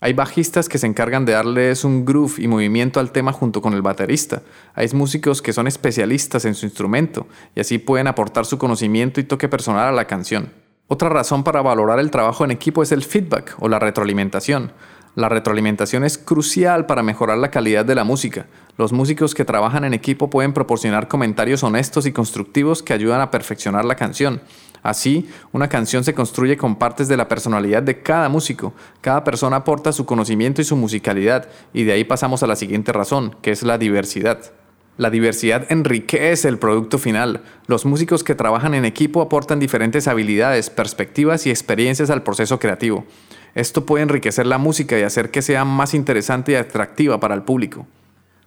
Hay 0.00 0.12
bajistas 0.12 0.68
que 0.68 0.76
se 0.76 0.86
encargan 0.86 1.24
de 1.24 1.32
darles 1.32 1.84
un 1.84 2.04
groove 2.04 2.38
y 2.38 2.48
movimiento 2.48 3.00
al 3.00 3.12
tema 3.12 3.32
junto 3.32 3.62
con 3.62 3.72
el 3.72 3.80
baterista. 3.80 4.42
Hay 4.74 4.86
músicos 4.92 5.40
que 5.40 5.54
son 5.54 5.66
especialistas 5.66 6.44
en 6.44 6.54
su 6.54 6.66
instrumento 6.66 7.26
y 7.54 7.60
así 7.60 7.78
pueden 7.78 8.08
aportar 8.08 8.44
su 8.44 8.58
conocimiento 8.58 9.20
y 9.20 9.24
toque 9.24 9.48
personal 9.48 9.88
a 9.88 9.92
la 9.92 10.06
canción. 10.06 10.52
Otra 10.86 11.08
razón 11.08 11.44
para 11.44 11.62
valorar 11.62 11.98
el 11.98 12.10
trabajo 12.10 12.44
en 12.44 12.50
equipo 12.50 12.82
es 12.82 12.92
el 12.92 13.04
feedback 13.04 13.54
o 13.58 13.68
la 13.68 13.78
retroalimentación. 13.78 14.72
La 15.16 15.28
retroalimentación 15.28 16.04
es 16.04 16.18
crucial 16.18 16.86
para 16.86 17.02
mejorar 17.02 17.38
la 17.38 17.50
calidad 17.50 17.84
de 17.84 17.96
la 17.96 18.04
música. 18.04 18.46
Los 18.76 18.92
músicos 18.92 19.34
que 19.34 19.44
trabajan 19.44 19.84
en 19.84 19.92
equipo 19.92 20.30
pueden 20.30 20.52
proporcionar 20.52 21.08
comentarios 21.08 21.64
honestos 21.64 22.06
y 22.06 22.12
constructivos 22.12 22.82
que 22.82 22.92
ayudan 22.92 23.20
a 23.20 23.32
perfeccionar 23.32 23.84
la 23.84 23.96
canción. 23.96 24.40
Así, 24.82 25.28
una 25.52 25.68
canción 25.68 26.04
se 26.04 26.14
construye 26.14 26.56
con 26.56 26.76
partes 26.76 27.08
de 27.08 27.16
la 27.16 27.28
personalidad 27.28 27.82
de 27.82 28.02
cada 28.02 28.28
músico. 28.28 28.72
Cada 29.00 29.24
persona 29.24 29.56
aporta 29.56 29.92
su 29.92 30.06
conocimiento 30.06 30.62
y 30.62 30.64
su 30.64 30.76
musicalidad, 30.76 31.48
y 31.74 31.82
de 31.84 31.92
ahí 31.92 32.04
pasamos 32.04 32.42
a 32.42 32.46
la 32.46 32.56
siguiente 32.56 32.92
razón, 32.92 33.36
que 33.42 33.50
es 33.50 33.62
la 33.64 33.78
diversidad. 33.78 34.52
La 34.96 35.10
diversidad 35.10 35.66
enriquece 35.70 36.48
el 36.48 36.58
producto 36.58 36.98
final. 36.98 37.42
Los 37.66 37.84
músicos 37.84 38.22
que 38.22 38.34
trabajan 38.34 38.74
en 38.74 38.84
equipo 38.84 39.22
aportan 39.22 39.58
diferentes 39.58 40.06
habilidades, 40.06 40.70
perspectivas 40.70 41.46
y 41.46 41.50
experiencias 41.50 42.10
al 42.10 42.22
proceso 42.22 42.58
creativo. 42.58 43.06
Esto 43.54 43.86
puede 43.86 44.02
enriquecer 44.02 44.46
la 44.46 44.58
música 44.58 44.98
y 44.98 45.02
hacer 45.02 45.30
que 45.30 45.42
sea 45.42 45.64
más 45.64 45.94
interesante 45.94 46.52
y 46.52 46.54
atractiva 46.54 47.20
para 47.20 47.34
el 47.34 47.42
público. 47.42 47.86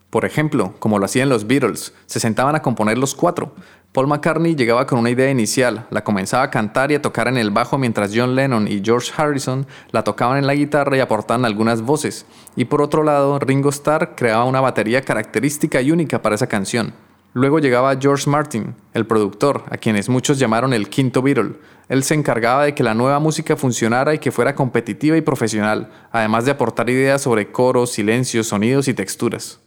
Por 0.09 0.25
ejemplo, 0.25 0.75
como 0.77 0.99
lo 0.99 1.05
hacían 1.05 1.29
los 1.29 1.47
Beatles, 1.47 1.93
se 2.05 2.19
sentaban 2.19 2.55
a 2.55 2.61
componer 2.61 2.99
los 2.99 3.15
cuatro. 3.15 3.55
Paul 3.93 4.07
McCartney 4.07 4.55
llegaba 4.55 4.85
con 4.85 4.99
una 4.99 5.09
idea 5.09 5.31
inicial, 5.31 5.87
la 5.89 6.03
comenzaba 6.03 6.43
a 6.43 6.49
cantar 6.51 6.91
y 6.91 6.95
a 6.95 7.01
tocar 7.01 7.27
en 7.27 7.37
el 7.37 7.49
bajo 7.49 7.79
mientras 7.79 8.11
John 8.13 8.35
Lennon 8.35 8.67
y 8.67 8.81
George 8.83 9.11
Harrison 9.15 9.65
la 9.91 10.03
tocaban 10.03 10.37
en 10.37 10.45
la 10.45 10.53
guitarra 10.53 10.97
y 10.97 10.99
aportaban 10.99 11.45
algunas 11.45 11.81
voces. 11.81 12.27
Y 12.55 12.65
por 12.65 12.83
otro 12.83 13.03
lado, 13.03 13.39
Ringo 13.39 13.69
Starr 13.69 14.13
creaba 14.15 14.45
una 14.45 14.61
batería 14.61 15.01
característica 15.01 15.81
y 15.81 15.91
única 15.91 16.21
para 16.21 16.35
esa 16.35 16.47
canción. 16.47 16.93
Luego 17.35 17.57
llegaba 17.57 17.97
George 17.99 18.29
Martin, 18.29 18.75
el 18.93 19.07
productor, 19.07 19.63
a 19.71 19.77
quienes 19.77 20.07
muchos 20.07 20.37
llamaron 20.37 20.71
el 20.71 20.87
quinto 20.87 21.23
Beatle. 21.23 21.53
Él 21.89 22.03
se 22.03 22.13
encargaba 22.13 22.65
de 22.65 22.75
que 22.75 22.83
la 22.83 22.93
nueva 22.93 23.17
música 23.19 23.55
funcionara 23.55 24.13
y 24.13 24.19
que 24.19 24.31
fuera 24.31 24.53
competitiva 24.53 25.17
y 25.17 25.21
profesional, 25.21 25.89
además 26.11 26.45
de 26.45 26.51
aportar 26.51 26.91
ideas 26.91 27.23
sobre 27.23 27.51
coros, 27.51 27.91
silencios, 27.91 28.47
sonidos 28.47 28.87
y 28.87 28.93
texturas. 28.93 29.59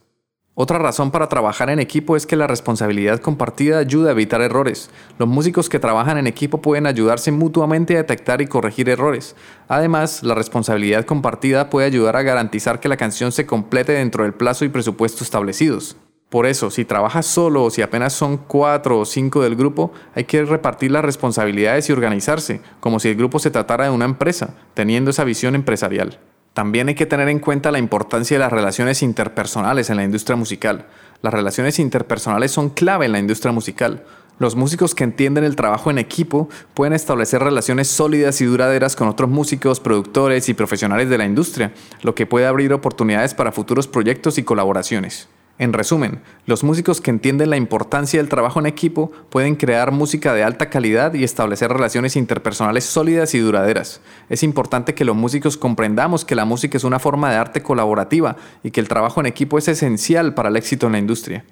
Otra 0.59 0.79
razón 0.79 1.11
para 1.11 1.27
trabajar 1.27 1.69
en 1.69 1.79
equipo 1.79 2.15
es 2.15 2.25
que 2.25 2.37
la 2.37 2.47
responsabilidad 2.47 3.19
compartida 3.19 3.79
ayuda 3.79 4.09
a 4.09 4.13
evitar 4.13 4.41
errores. 4.41 4.89
Los 5.19 5.27
músicos 5.27 5.67
que 5.67 5.77
trabajan 5.77 6.17
en 6.17 6.25
equipo 6.25 6.61
pueden 6.61 6.87
ayudarse 6.87 7.31
mutuamente 7.31 7.93
a 7.93 7.97
detectar 7.97 8.41
y 8.41 8.47
corregir 8.47 8.89
errores. 8.89 9.35
Además, 9.67 10.23
la 10.23 10.33
responsabilidad 10.35 11.05
compartida 11.05 11.69
puede 11.69 11.85
ayudar 11.85 12.15
a 12.15 12.23
garantizar 12.23 12.79
que 12.79 12.89
la 12.89 12.97
canción 12.97 13.33
se 13.33 13.45
complete 13.45 13.91
dentro 13.91 14.23
del 14.23 14.33
plazo 14.33 14.63
y 14.63 14.69
presupuesto 14.69 15.23
establecidos. 15.23 15.97
Por 16.29 16.45
eso, 16.45 16.69
si 16.71 16.83
trabajas 16.83 17.25
solo 17.25 17.63
o 17.63 17.69
si 17.69 17.81
apenas 17.81 18.11
son 18.11 18.35
cuatro 18.35 18.99
o 18.99 19.05
cinco 19.05 19.41
del 19.41 19.55
grupo, 19.55 19.93
hay 20.13 20.25
que 20.25 20.43
repartir 20.43 20.91
las 20.91 21.05
responsabilidades 21.05 21.87
y 21.87 21.93
organizarse, 21.93 22.59
como 22.81 22.99
si 22.99 23.07
el 23.07 23.15
grupo 23.15 23.39
se 23.39 23.49
tratara 23.49 23.85
de 23.85 23.91
una 23.91 24.03
empresa, 24.03 24.55
teniendo 24.73 25.11
esa 25.11 25.23
visión 25.23 25.55
empresarial. 25.55 26.19
También 26.53 26.89
hay 26.89 26.95
que 26.95 27.05
tener 27.05 27.29
en 27.29 27.39
cuenta 27.39 27.71
la 27.71 27.79
importancia 27.79 28.35
de 28.35 28.43
las 28.43 28.51
relaciones 28.51 29.03
interpersonales 29.03 29.89
en 29.89 29.95
la 29.97 30.03
industria 30.03 30.35
musical. 30.35 30.87
Las 31.21 31.33
relaciones 31.33 31.79
interpersonales 31.79 32.51
son 32.51 32.71
clave 32.71 33.05
en 33.05 33.13
la 33.13 33.19
industria 33.19 33.53
musical. 33.53 34.03
Los 34.37 34.55
músicos 34.55 34.95
que 34.95 35.05
entienden 35.05 35.45
el 35.45 35.55
trabajo 35.55 35.91
en 35.91 35.97
equipo 35.97 36.49
pueden 36.73 36.93
establecer 36.93 37.41
relaciones 37.41 37.87
sólidas 37.87 38.41
y 38.41 38.45
duraderas 38.45 38.97
con 38.97 39.07
otros 39.07 39.29
músicos, 39.29 39.79
productores 39.79 40.49
y 40.49 40.53
profesionales 40.53 41.09
de 41.09 41.17
la 41.17 41.25
industria, 41.25 41.71
lo 42.01 42.15
que 42.15 42.25
puede 42.25 42.47
abrir 42.47 42.73
oportunidades 42.73 43.33
para 43.33 43.53
futuros 43.53 43.87
proyectos 43.87 44.37
y 44.37 44.43
colaboraciones. 44.43 45.29
En 45.59 45.73
resumen, 45.73 46.21
los 46.45 46.63
músicos 46.63 47.01
que 47.01 47.09
entienden 47.09 47.49
la 47.49 47.57
importancia 47.57 48.19
del 48.19 48.29
trabajo 48.29 48.59
en 48.59 48.67
equipo 48.67 49.11
pueden 49.29 49.55
crear 49.55 49.91
música 49.91 50.35
de 50.35 50.43
alta 50.43 50.69
calidad 50.69 51.15
y 51.15 51.23
establecer 51.23 51.71
relaciones 51.71 52.15
interpersonales 52.15 52.83
sólidas 52.83 53.33
y 53.33 53.39
duraderas. 53.39 54.01
Es 54.29 54.43
importante 54.43 54.93
que 54.93 55.03
los 55.03 55.15
músicos 55.15 55.57
comprendamos 55.57 56.25
que 56.25 56.35
la 56.35 56.45
música 56.45 56.77
es 56.77 56.83
una 56.83 56.99
forma 56.99 57.31
de 57.31 57.37
arte 57.37 57.63
colaborativa 57.63 58.37
y 58.61 58.69
que 58.69 58.79
el 58.79 58.87
trabajo 58.87 59.19
en 59.19 59.25
equipo 59.25 59.57
es 59.57 59.67
esencial 59.67 60.35
para 60.35 60.49
el 60.49 60.57
éxito 60.57 60.85
en 60.85 60.91
la 60.91 60.99
industria. 60.99 61.43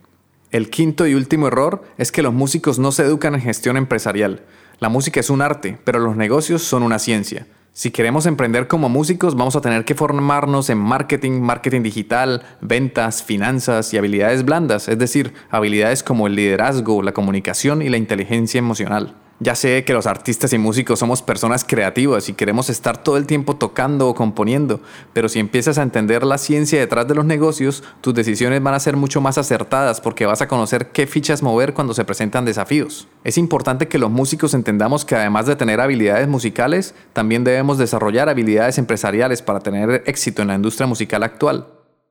El 0.51 0.69
quinto 0.69 1.07
y 1.07 1.15
último 1.15 1.47
error 1.47 1.83
es 1.97 2.11
que 2.11 2.21
los 2.21 2.33
músicos 2.33 2.77
no 2.77 2.91
se 2.91 3.03
educan 3.03 3.33
en 3.33 3.41
gestión 3.41 3.75
empresarial. 3.75 4.43
La 4.79 4.89
música 4.89 5.19
es 5.19 5.31
un 5.31 5.41
arte, 5.41 5.79
pero 5.83 5.97
los 5.97 6.15
negocios 6.15 6.61
son 6.61 6.83
una 6.83 6.99
ciencia. 6.99 7.47
Si 7.77 7.91
queremos 7.91 8.25
emprender 8.25 8.69
como 8.69 8.87
músicos, 8.87 9.35
vamos 9.35 9.57
a 9.57 9.59
tener 9.59 9.83
que 9.83 9.95
formarnos 9.95 10.69
en 10.69 10.77
marketing, 10.77 11.41
marketing 11.41 11.83
digital, 11.83 12.41
ventas, 12.61 13.21
finanzas 13.21 13.93
y 13.93 13.97
habilidades 13.97 14.45
blandas, 14.45 14.87
es 14.87 14.97
decir, 14.97 15.33
habilidades 15.49 16.01
como 16.01 16.27
el 16.27 16.35
liderazgo, 16.35 17.03
la 17.03 17.11
comunicación 17.11 17.81
y 17.81 17.89
la 17.89 17.97
inteligencia 17.97 18.59
emocional. 18.59 19.15
Ya 19.41 19.53
sé 19.53 19.83
que 19.83 19.91
los 19.91 20.07
artistas 20.07 20.53
y 20.53 20.57
músicos 20.57 20.99
somos 20.99 21.21
personas 21.21 21.65
creativas 21.65 22.29
y 22.29 22.33
queremos 22.33 22.69
estar 22.69 23.03
todo 23.03 23.17
el 23.17 23.27
tiempo 23.27 23.57
tocando 23.57 24.07
o 24.07 24.15
componiendo, 24.15 24.79
pero 25.11 25.27
si 25.27 25.39
empiezas 25.39 25.77
a 25.77 25.83
entender 25.83 26.23
la 26.23 26.37
ciencia 26.37 26.79
detrás 26.79 27.05
de 27.05 27.15
los 27.15 27.25
negocios, 27.25 27.83
tus 27.99 28.13
decisiones 28.13 28.63
van 28.63 28.75
a 28.75 28.79
ser 28.79 28.95
mucho 28.95 29.19
más 29.19 29.37
acertadas 29.37 29.99
porque 29.99 30.25
vas 30.25 30.41
a 30.41 30.47
conocer 30.47 30.87
qué 30.93 31.05
fichas 31.05 31.43
mover 31.43 31.73
cuando 31.73 31.93
se 31.93 32.05
presentan 32.05 32.45
desafíos. 32.45 33.09
Es 33.25 33.37
importante 33.37 33.89
que 33.89 33.99
los 33.99 34.09
músicos 34.09 34.53
entendamos 34.53 35.03
que 35.03 35.15
además 35.15 35.47
de 35.47 35.57
tener 35.57 35.81
habilidades 35.81 36.29
musicales, 36.29 36.95
también 37.11 37.43
debemos 37.43 37.77
desarrollar 37.77 38.29
habilidades 38.29 38.77
empresariales 38.77 39.41
para 39.41 39.59
tener 39.59 40.01
éxito 40.05 40.43
en 40.43 40.47
la 40.47 40.55
industria 40.55 40.87
musical 40.87 41.23
actual. 41.23 41.67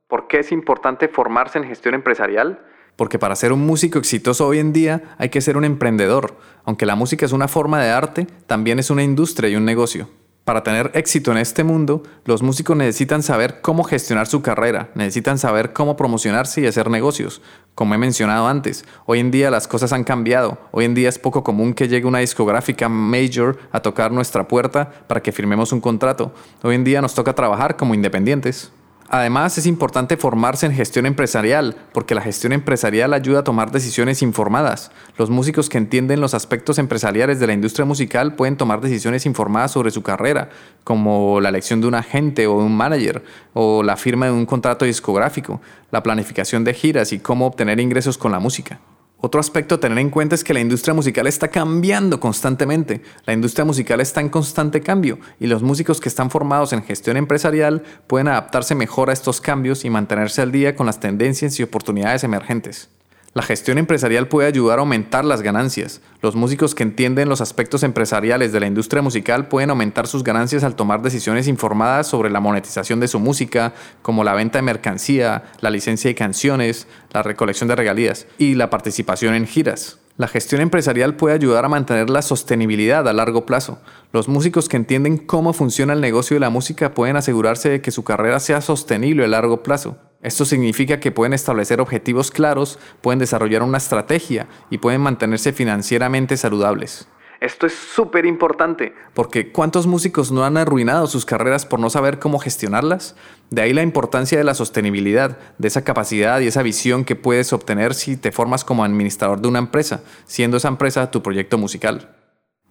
¿Por 0.09 0.29
qué 0.29 0.41
es 0.41 0.53
importante 0.53 1.09
formarse 1.09 1.57
en 1.57 1.65
gestión 1.65 1.95
empresarial? 1.95 2.61
Porque 2.97 3.19
para 3.19 3.37
ser 3.37 3.53
un 3.53 3.67
músico 3.67 3.99
exitoso 3.99 4.47
hoy 4.47 4.59
en 4.59 4.73
día 4.73 5.03
hay 5.19 5.29
que 5.29 5.41
ser 5.41 5.57
un 5.57 5.65
emprendedor. 5.65 6.37
Aunque 6.65 6.87
la 6.87 6.95
música 6.95 7.27
es 7.27 7.33
una 7.33 7.49
forma 7.49 7.83
de 7.83 7.91
arte, 7.91 8.27
también 8.47 8.79
es 8.79 8.91
una 8.91 9.03
industria 9.03 9.49
y 9.49 9.57
un 9.57 9.65
negocio. 9.65 10.09
Para 10.45 10.63
tener 10.63 10.91
éxito 10.93 11.33
en 11.33 11.39
este 11.39 11.65
mundo, 11.65 12.03
los 12.27 12.43
músicos 12.43 12.77
necesitan 12.77 13.23
saber 13.23 13.63
cómo 13.63 13.83
gestionar 13.83 14.27
su 14.27 14.43
carrera, 14.43 14.91
necesitan 14.95 15.39
saber 15.39 15.73
cómo 15.73 15.97
promocionarse 15.97 16.61
y 16.61 16.67
hacer 16.67 16.91
negocios. 16.91 17.41
Como 17.75 17.95
he 17.95 17.99
mencionado 17.99 18.47
antes, 18.47 18.85
hoy 19.07 19.21
en 19.21 19.31
día 19.31 19.51
las 19.51 19.67
cosas 19.67 19.95
han 19.95 20.05
cambiado. 20.05 20.59
Hoy 20.71 20.85
en 20.85 20.93
día 20.93 21.09
es 21.09 21.19
poco 21.19 21.43
común 21.43 21.73
que 21.73 21.89
llegue 21.89 22.07
una 22.07 22.19
discográfica 22.19 22.91
major 22.91 23.57
a 23.73 23.81
tocar 23.81 24.13
nuestra 24.13 24.47
puerta 24.47 24.91
para 25.07 25.23
que 25.23 25.33
firmemos 25.33 25.73
un 25.73 25.81
contrato. 25.81 26.35
Hoy 26.63 26.75
en 26.75 26.85
día 26.85 27.01
nos 27.01 27.15
toca 27.15 27.35
trabajar 27.35 27.79
como 27.79 27.95
independientes. 27.95 28.71
Además, 29.09 29.59
es 29.59 29.67
importante 29.67 30.17
formarse 30.17 30.67
en 30.67 30.73
gestión 30.73 31.07
empresarial, 31.07 31.77
porque 31.93 32.15
la 32.15 32.23
gestión 32.23 32.53
empresarial 32.53 33.13
ayuda 33.13 33.41
a 33.41 33.45
tomar 33.45 33.71
decisiones 33.71 34.23
informadas. 34.23 34.91
Los 35.19 35.31
músicos 35.31 35.69
que 35.69 35.79
entienden 35.79 36.21
los 36.21 36.35
aspectos 36.35 36.79
empresariales 36.79 37.39
de 37.39 37.47
la 37.47 37.53
industria 37.53 37.85
musical 37.85 38.35
pueden 38.35 38.57
tomar 38.57 38.81
decisiones 38.81 39.27
informadas 39.27 39.73
sobre 39.73 39.91
su 39.91 40.03
carrera, 40.03 40.49
como 40.85 41.41
la 41.41 41.51
elección 41.51 41.81
de 41.81 41.87
un 41.89 41.95
agente 41.95 42.47
o 42.47 42.55
un 42.55 42.77
manager, 42.77 43.23
o 43.53 43.83
la 43.83 43.97
firma 43.97 44.27
de 44.27 44.33
un 44.33 44.47
contrato 44.47 44.85
discográfico, 44.85 45.61
la 45.91 46.03
planificación 46.03 46.65
de 46.65 46.75
giras 46.75 47.13
y 47.13 47.19
cómo 47.19 47.47
obtener 47.47 47.81
ingresos 47.81 48.17
con 48.19 48.33
la 48.33 48.41
música. 48.41 48.81
Otro 49.25 49.41
aspecto 49.41 49.77
a 49.77 49.81
tener 49.81 49.97
en 49.97 50.11
cuenta 50.11 50.35
es 50.35 50.45
que 50.45 50.53
la 50.53 50.61
industria 50.61 50.93
musical 50.93 51.27
está 51.27 51.49
cambiando 51.49 52.21
constantemente. 52.21 53.01
La 53.25 53.33
industria 53.33 53.65
musical 53.65 54.03
está 54.03 54.21
en 54.21 54.29
constante 54.29 54.83
cambio 54.83 55.19
y 55.41 55.47
los 55.47 55.63
músicos 55.63 55.99
que 55.99 56.11
están 56.11 56.31
formados 56.31 56.75
en 56.75 56.85
gestión 56.85 57.17
empresarial 57.17 57.85
pueden 58.07 58.29
adaptarse 58.29 58.75
mejor 58.75 59.09
a 59.09 59.15
estos 59.15 59.41
cambios 59.41 59.87
y 59.87 59.89
mantenerse 59.89 60.43
al 60.43 60.53
día 60.53 60.77
con 60.77 60.85
las 60.85 61.01
tendencias 61.01 61.59
y 61.59 61.63
oportunidades 61.63 62.23
emergentes. 62.23 62.91
La 63.35 63.43
gestión 63.43 63.79
empresarial 63.79 64.29
puede 64.29 64.47
ayudar 64.47 64.79
a 64.79 64.83
aumentar 64.83 65.25
las 65.25 65.43
ganancias. 65.43 66.01
Los 66.23 66.37
músicos 66.37 66.77
que 66.77 66.85
entienden 66.85 67.29
los 67.29 67.41
aspectos 67.41 67.83
empresariales 67.83 68.53
de 68.53 68.61
la 68.61 68.69
industria 68.69 69.03
musical 69.03 69.49
pueden 69.49 69.71
aumentar 69.71 70.07
sus 70.07 70.23
ganancias 70.23 70.63
al 70.63 70.77
tomar 70.77 71.03
decisiones 71.03 71.49
informadas 71.49 72.07
sobre 72.07 72.31
la 72.31 72.39
monetización 72.39 73.01
de 73.01 73.09
su 73.09 73.19
música, 73.19 73.75
como 74.03 74.23
la 74.23 74.35
venta 74.35 74.59
de 74.59 74.63
mercancía, 74.63 75.43
la 75.59 75.71
licencia 75.71 76.09
de 76.09 76.15
canciones, 76.15 76.87
la 77.13 77.25
recolección 77.25 77.67
de 77.67 77.75
regalías 77.75 78.29
y 78.39 78.55
la 78.55 78.71
participación 78.71 79.35
en 79.35 79.49
giras. 79.49 79.99
La 80.17 80.29
gestión 80.29 80.61
empresarial 80.61 81.17
puede 81.17 81.35
ayudar 81.35 81.65
a 81.65 81.69
mantener 81.69 82.11
la 82.11 82.23
sostenibilidad 82.23 83.09
a 83.09 83.13
largo 83.13 83.47
plazo. 83.47 83.81
Los 84.13 84.29
músicos 84.29 84.69
que 84.69 84.77
entienden 84.77 85.19
cómo 85.19 85.53
funciona 85.53 85.93
el 85.93 86.01
negocio 86.01 86.37
de 86.37 86.41
la 86.41 86.51
música 86.51 86.95
pueden 86.95 87.17
asegurarse 87.17 87.69
de 87.69 87.81
que 87.81 87.91
su 87.91 88.05
carrera 88.05 88.39
sea 88.39 88.61
sostenible 88.61 89.25
a 89.25 89.29
largo 89.29 89.65
plazo. 89.65 89.97
Esto 90.25 90.47
significa 90.47 91.01
que 91.01 91.13
pueden 91.13 91.35
establecer 91.35 91.83
objetivos 91.83 92.31
claros, 92.31 92.79
pueden 93.03 93.19
desarrollar 93.19 93.63
una 93.63 93.77
estrategia 93.77 94.47
y 94.71 94.79
pueden 94.79 95.03
mantenerse 95.03 95.53
financieramente 95.53 96.39
saludables. 96.39 97.07
Esto 97.43 97.67
es 97.67 97.75
súper 97.75 98.25
importante, 98.25 98.95
porque 99.13 99.53
¿cuántos 99.53 99.87
músicos 99.87 100.33
no 100.33 100.47
han 100.47 100.57
arruinado 100.57 101.09
sus 101.09 101.27
carreras 101.27 101.67
por 101.67 101.79
no 101.79 101.91
saber 101.91 102.19
cómo 102.19 102.39
gestionarlas? 102.39 103.17
De 103.51 103.61
ahí 103.61 103.75
la 103.75 103.83
importancia 103.83 104.39
de 104.39 104.45
la 104.45 104.55
sostenibilidad, 104.55 105.37
de 105.59 105.69
esa 105.69 105.85
capacidad 105.85 106.41
y 106.41 106.47
esa 106.47 106.63
visión 106.63 107.05
que 107.05 107.17
puedes 107.17 107.53
obtener 107.53 107.93
si 107.93 108.17
te 108.17 108.33
formas 108.33 108.65
como 108.65 108.83
administrador 108.83 109.43
de 109.43 109.49
una 109.49 109.59
empresa, 109.59 110.05
siendo 110.25 110.57
esa 110.57 110.69
empresa 110.69 111.11
tu 111.11 111.23
proyecto 111.23 111.59
musical. 111.59 112.24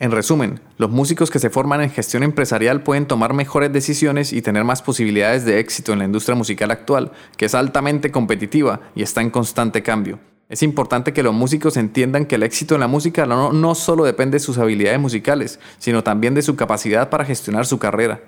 En 0.04 0.12
resumen, 0.12 0.60
los 0.78 0.92
músicos 0.92 1.32
que 1.32 1.40
se 1.40 1.50
forman 1.50 1.80
en 1.80 1.90
gestión 1.90 2.24
empresarial 2.24 2.84
pueden 2.84 3.06
tomar 3.06 3.34
mejores 3.34 3.72
decisiones 3.72 4.34
y 4.34 4.42
tener 4.42 4.66
más 4.66 4.82
posibilidades 4.82 5.46
de 5.46 5.60
éxito 5.60 5.94
en 5.94 6.00
la 6.00 6.04
industria 6.04 6.36
musical 6.36 6.72
actual, 6.72 7.14
que 7.38 7.46
es 7.46 7.56
altamente 7.56 8.12
competitiva 8.12 8.82
y 8.96 9.04
está 9.04 9.22
en 9.22 9.30
constante 9.30 9.82
cambio. 9.82 10.20
Es 10.50 10.62
importante 10.62 11.14
que 11.14 11.24
los 11.24 11.34
músicos 11.34 11.78
entiendan 11.78 12.26
que 12.26 12.36
el 12.36 12.44
éxito 12.44 12.76
en 12.76 12.82
la 12.82 12.88
música 12.90 13.26
no, 13.26 13.76
solo 13.76 14.04
depende 14.04 14.36
de 14.36 14.40
sus 14.42 14.58
habilidades 14.58 15.00
musicales, 15.00 15.62
sino 15.78 16.04
también 16.04 16.34
de 16.34 16.42
su 16.42 16.58
capacidad 16.58 17.10
para 17.10 17.24
gestionar 17.24 17.66
su 17.66 17.80
carrera. 17.80 18.20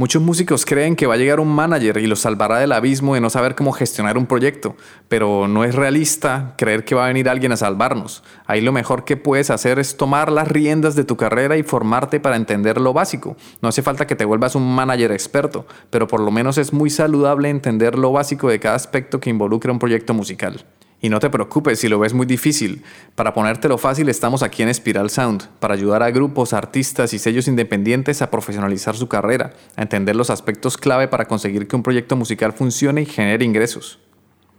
Muchos 0.00 0.22
músicos 0.22 0.64
creen 0.64 0.96
que 0.96 1.06
va 1.06 1.12
a 1.12 1.16
llegar 1.18 1.40
un 1.40 1.54
manager 1.54 1.98
y 1.98 2.06
los 2.06 2.20
salvará 2.20 2.58
del 2.58 2.72
abismo 2.72 3.12
de 3.12 3.20
no 3.20 3.28
saber 3.28 3.54
cómo 3.54 3.70
gestionar 3.70 4.16
un 4.16 4.24
proyecto, 4.24 4.74
pero 5.08 5.46
no 5.46 5.62
es 5.62 5.74
realista 5.74 6.54
creer 6.56 6.86
que 6.86 6.94
va 6.94 7.04
a 7.04 7.08
venir 7.08 7.28
alguien 7.28 7.52
a 7.52 7.58
salvarnos. 7.58 8.22
Ahí 8.46 8.62
lo 8.62 8.72
mejor 8.72 9.04
que 9.04 9.18
puedes 9.18 9.50
hacer 9.50 9.78
es 9.78 9.98
tomar 9.98 10.32
las 10.32 10.48
riendas 10.48 10.94
de 10.96 11.04
tu 11.04 11.18
carrera 11.18 11.58
y 11.58 11.64
formarte 11.64 12.18
para 12.18 12.36
entender 12.36 12.80
lo 12.80 12.94
básico. 12.94 13.36
No 13.60 13.68
hace 13.68 13.82
falta 13.82 14.06
que 14.06 14.16
te 14.16 14.24
vuelvas 14.24 14.54
un 14.54 14.74
manager 14.74 15.12
experto, 15.12 15.66
pero 15.90 16.08
por 16.08 16.20
lo 16.20 16.30
menos 16.30 16.56
es 16.56 16.72
muy 16.72 16.88
saludable 16.88 17.50
entender 17.50 17.98
lo 17.98 18.10
básico 18.10 18.48
de 18.48 18.58
cada 18.58 18.76
aspecto 18.76 19.20
que 19.20 19.28
involucra 19.28 19.70
un 19.70 19.78
proyecto 19.78 20.14
musical. 20.14 20.64
Y 21.00 21.08
no 21.08 21.18
te 21.18 21.30
preocupes 21.30 21.78
si 21.78 21.88
lo 21.88 21.98
ves 21.98 22.12
muy 22.12 22.26
difícil. 22.26 22.82
Para 23.14 23.32
ponértelo 23.32 23.78
fácil 23.78 24.08
estamos 24.08 24.42
aquí 24.42 24.62
en 24.62 24.74
Spiral 24.74 25.08
Sound, 25.10 25.48
para 25.58 25.74
ayudar 25.74 26.02
a 26.02 26.10
grupos, 26.10 26.52
artistas 26.52 27.14
y 27.14 27.18
sellos 27.18 27.48
independientes 27.48 28.20
a 28.20 28.30
profesionalizar 28.30 28.96
su 28.96 29.08
carrera, 29.08 29.54
a 29.76 29.82
entender 29.82 30.14
los 30.14 30.30
aspectos 30.30 30.76
clave 30.76 31.08
para 31.08 31.26
conseguir 31.26 31.66
que 31.66 31.76
un 31.76 31.82
proyecto 31.82 32.16
musical 32.16 32.52
funcione 32.52 33.02
y 33.02 33.06
genere 33.06 33.44
ingresos. 33.44 33.98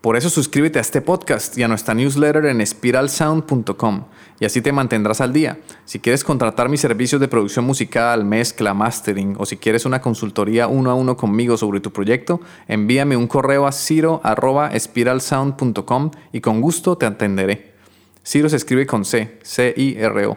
Por 0.01 0.17
eso 0.17 0.29
suscríbete 0.31 0.79
a 0.79 0.81
este 0.81 0.99
podcast 0.99 1.55
y 1.59 1.63
a 1.63 1.67
nuestra 1.67 1.93
newsletter 1.93 2.47
en 2.47 2.65
spiralsound.com 2.65 4.05
y 4.39 4.45
así 4.45 4.59
te 4.59 4.71
mantendrás 4.71 5.21
al 5.21 5.31
día. 5.31 5.59
Si 5.85 5.99
quieres 5.99 6.23
contratar 6.23 6.69
mis 6.69 6.81
servicios 6.81 7.21
de 7.21 7.27
producción 7.27 7.65
musical, 7.65 8.25
mezcla, 8.25 8.73
mastering 8.73 9.35
o 9.37 9.45
si 9.45 9.57
quieres 9.57 9.85
una 9.85 10.01
consultoría 10.01 10.65
uno 10.65 10.89
a 10.89 10.95
uno 10.95 11.15
conmigo 11.15 11.55
sobre 11.55 11.81
tu 11.81 11.93
proyecto, 11.93 12.41
envíame 12.67 13.15
un 13.15 13.27
correo 13.27 13.67
a 13.67 13.71
ciro.spiralsound.com 13.71 16.11
y 16.31 16.41
con 16.41 16.61
gusto 16.61 16.97
te 16.97 17.05
atenderé. 17.05 17.75
Ciro 18.25 18.49
se 18.49 18.55
escribe 18.55 18.87
con 18.87 19.05
C, 19.05 19.37
C-I-R-O. 19.43 20.35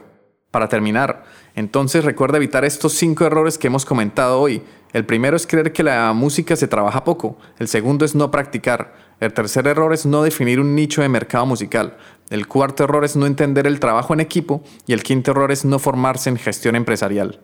Para 0.51 0.69
terminar, 0.69 1.25
entonces 1.55 2.05
recuerda 2.05 2.37
evitar 2.37 2.67
estos 2.67 2.93
cinco 2.93 3.25
errores 3.25 3.57
que 3.57 3.69
hemos 3.69 3.87
comentado 3.87 4.41
hoy. 4.41 4.63
El 4.93 5.07
primero 5.07 5.37
es 5.37 5.47
creer 5.47 5.73
que 5.73 5.83
la 5.83 6.13
música 6.13 6.55
se 6.55 6.69
trabaja 6.69 7.03
poco. 7.03 7.39
El 7.59 7.67
segundo 7.67 8.05
es 8.05 8.15
no 8.15 8.31
practicar. 8.31 9.04
El 9.25 9.33
tercer 9.33 9.67
error 9.67 9.95
es 9.95 10.05
no 10.05 10.23
definir 10.23 10.61
un 10.61 10.75
nicho 10.75 11.01
de 11.01 11.09
mercado 11.09 11.47
musical. 11.47 11.97
El 12.29 12.47
cuarto 12.47 12.85
error 12.85 13.07
es 13.07 13.17
no 13.17 13.25
entender 13.25 13.67
el 13.67 13.81
trabajo 13.81 14.13
en 14.13 14.21
equipo. 14.21 14.63
Y 14.87 14.93
el 14.93 15.03
quinto 15.03 15.31
error 15.31 15.51
es 15.51 15.65
no 15.65 15.79
formarse 15.79 16.29
en 16.29 16.37
gestión 16.37 16.77
empresarial. 16.77 17.41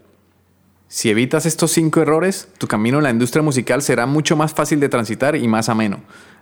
Si 0.89 1.09
evitas 1.09 1.47
estos 1.47 1.71
cinco 1.71 2.03
errores, 2.03 2.49
tu 2.59 2.67
camino 2.67 2.99
en 2.99 3.05
la 3.05 3.11
industria 3.11 3.43
musical 3.43 3.81
será 3.81 4.05
mucho 4.05 4.37
más 4.37 4.53
fácil 4.53 4.79
de 4.79 4.91
transitar 4.91 5.37
y 5.37 5.49
más 5.49 5.71
ameno. 5.71 6.01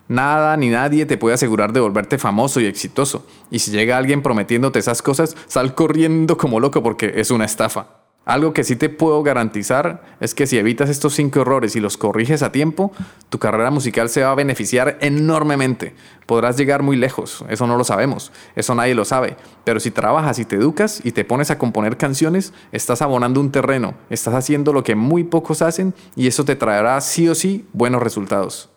Nada 0.09 0.57
ni 0.57 0.71
nadie 0.71 1.07
te 1.07 1.18
puede 1.18 1.35
asegurar 1.35 1.73
de 1.73 1.80
volverte 1.80 2.18
famoso 2.18 2.59
y 2.59 2.66
exitoso. 2.66 3.25
Y 3.49 3.61
si 3.61 3.71
llega 3.71 3.97
alguien 3.97 4.23
prometiéndote 4.23 4.80
esas 4.80 5.02
cosas, 5.02 5.37
sal 5.47 5.76
corriendo 5.76 6.37
como 6.37 6.59
loco 6.59 6.83
porque 6.83 7.12
es 7.14 7.30
una 7.30 7.45
estafa. 7.45 7.98
Algo 8.28 8.52
que 8.52 8.62
sí 8.62 8.76
te 8.76 8.90
puedo 8.90 9.23
garantizar 9.23 10.02
es 10.20 10.35
que 10.35 10.47
si 10.47 10.58
evitas 10.58 10.90
estos 10.90 11.14
cinco 11.14 11.40
errores 11.40 11.76
y 11.76 11.80
los 11.80 11.97
corriges 11.97 12.42
a 12.42 12.52
tiempo, 12.52 12.92
tu 13.30 13.38
carrera 13.38 13.70
musical 13.70 14.11
se 14.11 14.23
va 14.23 14.32
a 14.32 14.35
beneficiar 14.35 14.99
enormemente. 15.00 15.94
Podrás 16.26 16.58
llegar 16.58 16.82
muy 16.82 16.99
lejos, 16.99 17.42
eso 17.49 17.66
no 17.66 17.78
lo 17.78 17.85
sabemos, 17.85 18.30
eso 18.54 18.75
nadie 18.75 18.94
lo 18.94 19.06
sabe. 19.06 19.38
Pero 19.64 19.80
si 19.80 19.90
trabajas 19.90 20.38
y 20.38 20.44
te 20.44 20.56
educas 20.56 21.00
y 21.02 21.12
te 21.12 21.25
pones 21.25 21.50
a 21.50 21.56
componer 21.56 21.97
canciones, 21.97 22.52
estás 22.70 23.00
abonando 23.00 23.40
un 23.40 23.50
terreno, 23.50 23.94
estás 24.11 24.35
haciendo 24.35 24.75
lo 24.75 24.85
que 24.85 24.94
muy 24.94 25.25
pocos 25.25 25.62
hacen 25.62 25.94
y 26.14 26.26
eso 26.26 26.44
te 26.44 26.54
traerá 26.54 27.00
sí 27.00 27.30
o 27.30 27.35
sí 27.35 27.66
buenos 27.73 28.02
resultados. 28.02 28.68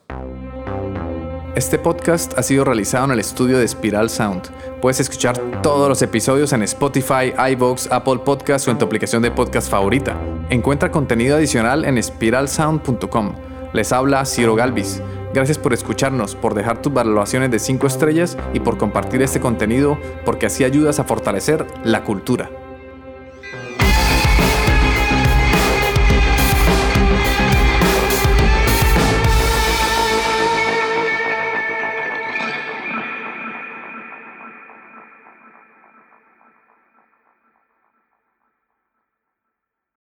Este 1.53 1.77
podcast 1.77 2.37
ha 2.37 2.43
sido 2.43 2.63
realizado 2.63 3.03
en 3.05 3.11
el 3.11 3.19
estudio 3.19 3.59
de 3.59 3.67
Spiral 3.67 4.09
Sound. 4.09 4.43
Puedes 4.81 5.01
escuchar 5.01 5.37
todos 5.61 5.89
los 5.89 6.01
episodios 6.01 6.53
en 6.53 6.63
Spotify, 6.63 7.33
iVoox, 7.51 7.91
Apple 7.91 8.19
Podcasts 8.23 8.69
o 8.69 8.71
en 8.71 8.77
tu 8.77 8.85
aplicación 8.85 9.21
de 9.21 9.31
podcast 9.31 9.69
favorita. 9.69 10.15
Encuentra 10.49 10.91
contenido 10.91 11.35
adicional 11.35 11.83
en 11.83 12.01
spiralsound.com. 12.01 13.33
Les 13.73 13.91
habla 13.91 14.23
Ciro 14.23 14.55
Galvis. 14.55 15.01
Gracias 15.33 15.57
por 15.57 15.73
escucharnos, 15.73 16.35
por 16.35 16.53
dejar 16.53 16.81
tus 16.81 16.93
valoraciones 16.93 17.51
de 17.51 17.59
5 17.59 17.85
estrellas 17.85 18.37
y 18.53 18.61
por 18.61 18.77
compartir 18.77 19.21
este 19.21 19.41
contenido 19.41 19.97
porque 20.23 20.45
así 20.45 20.63
ayudas 20.63 20.99
a 20.99 21.03
fortalecer 21.03 21.67
la 21.83 22.05
cultura. 22.05 22.49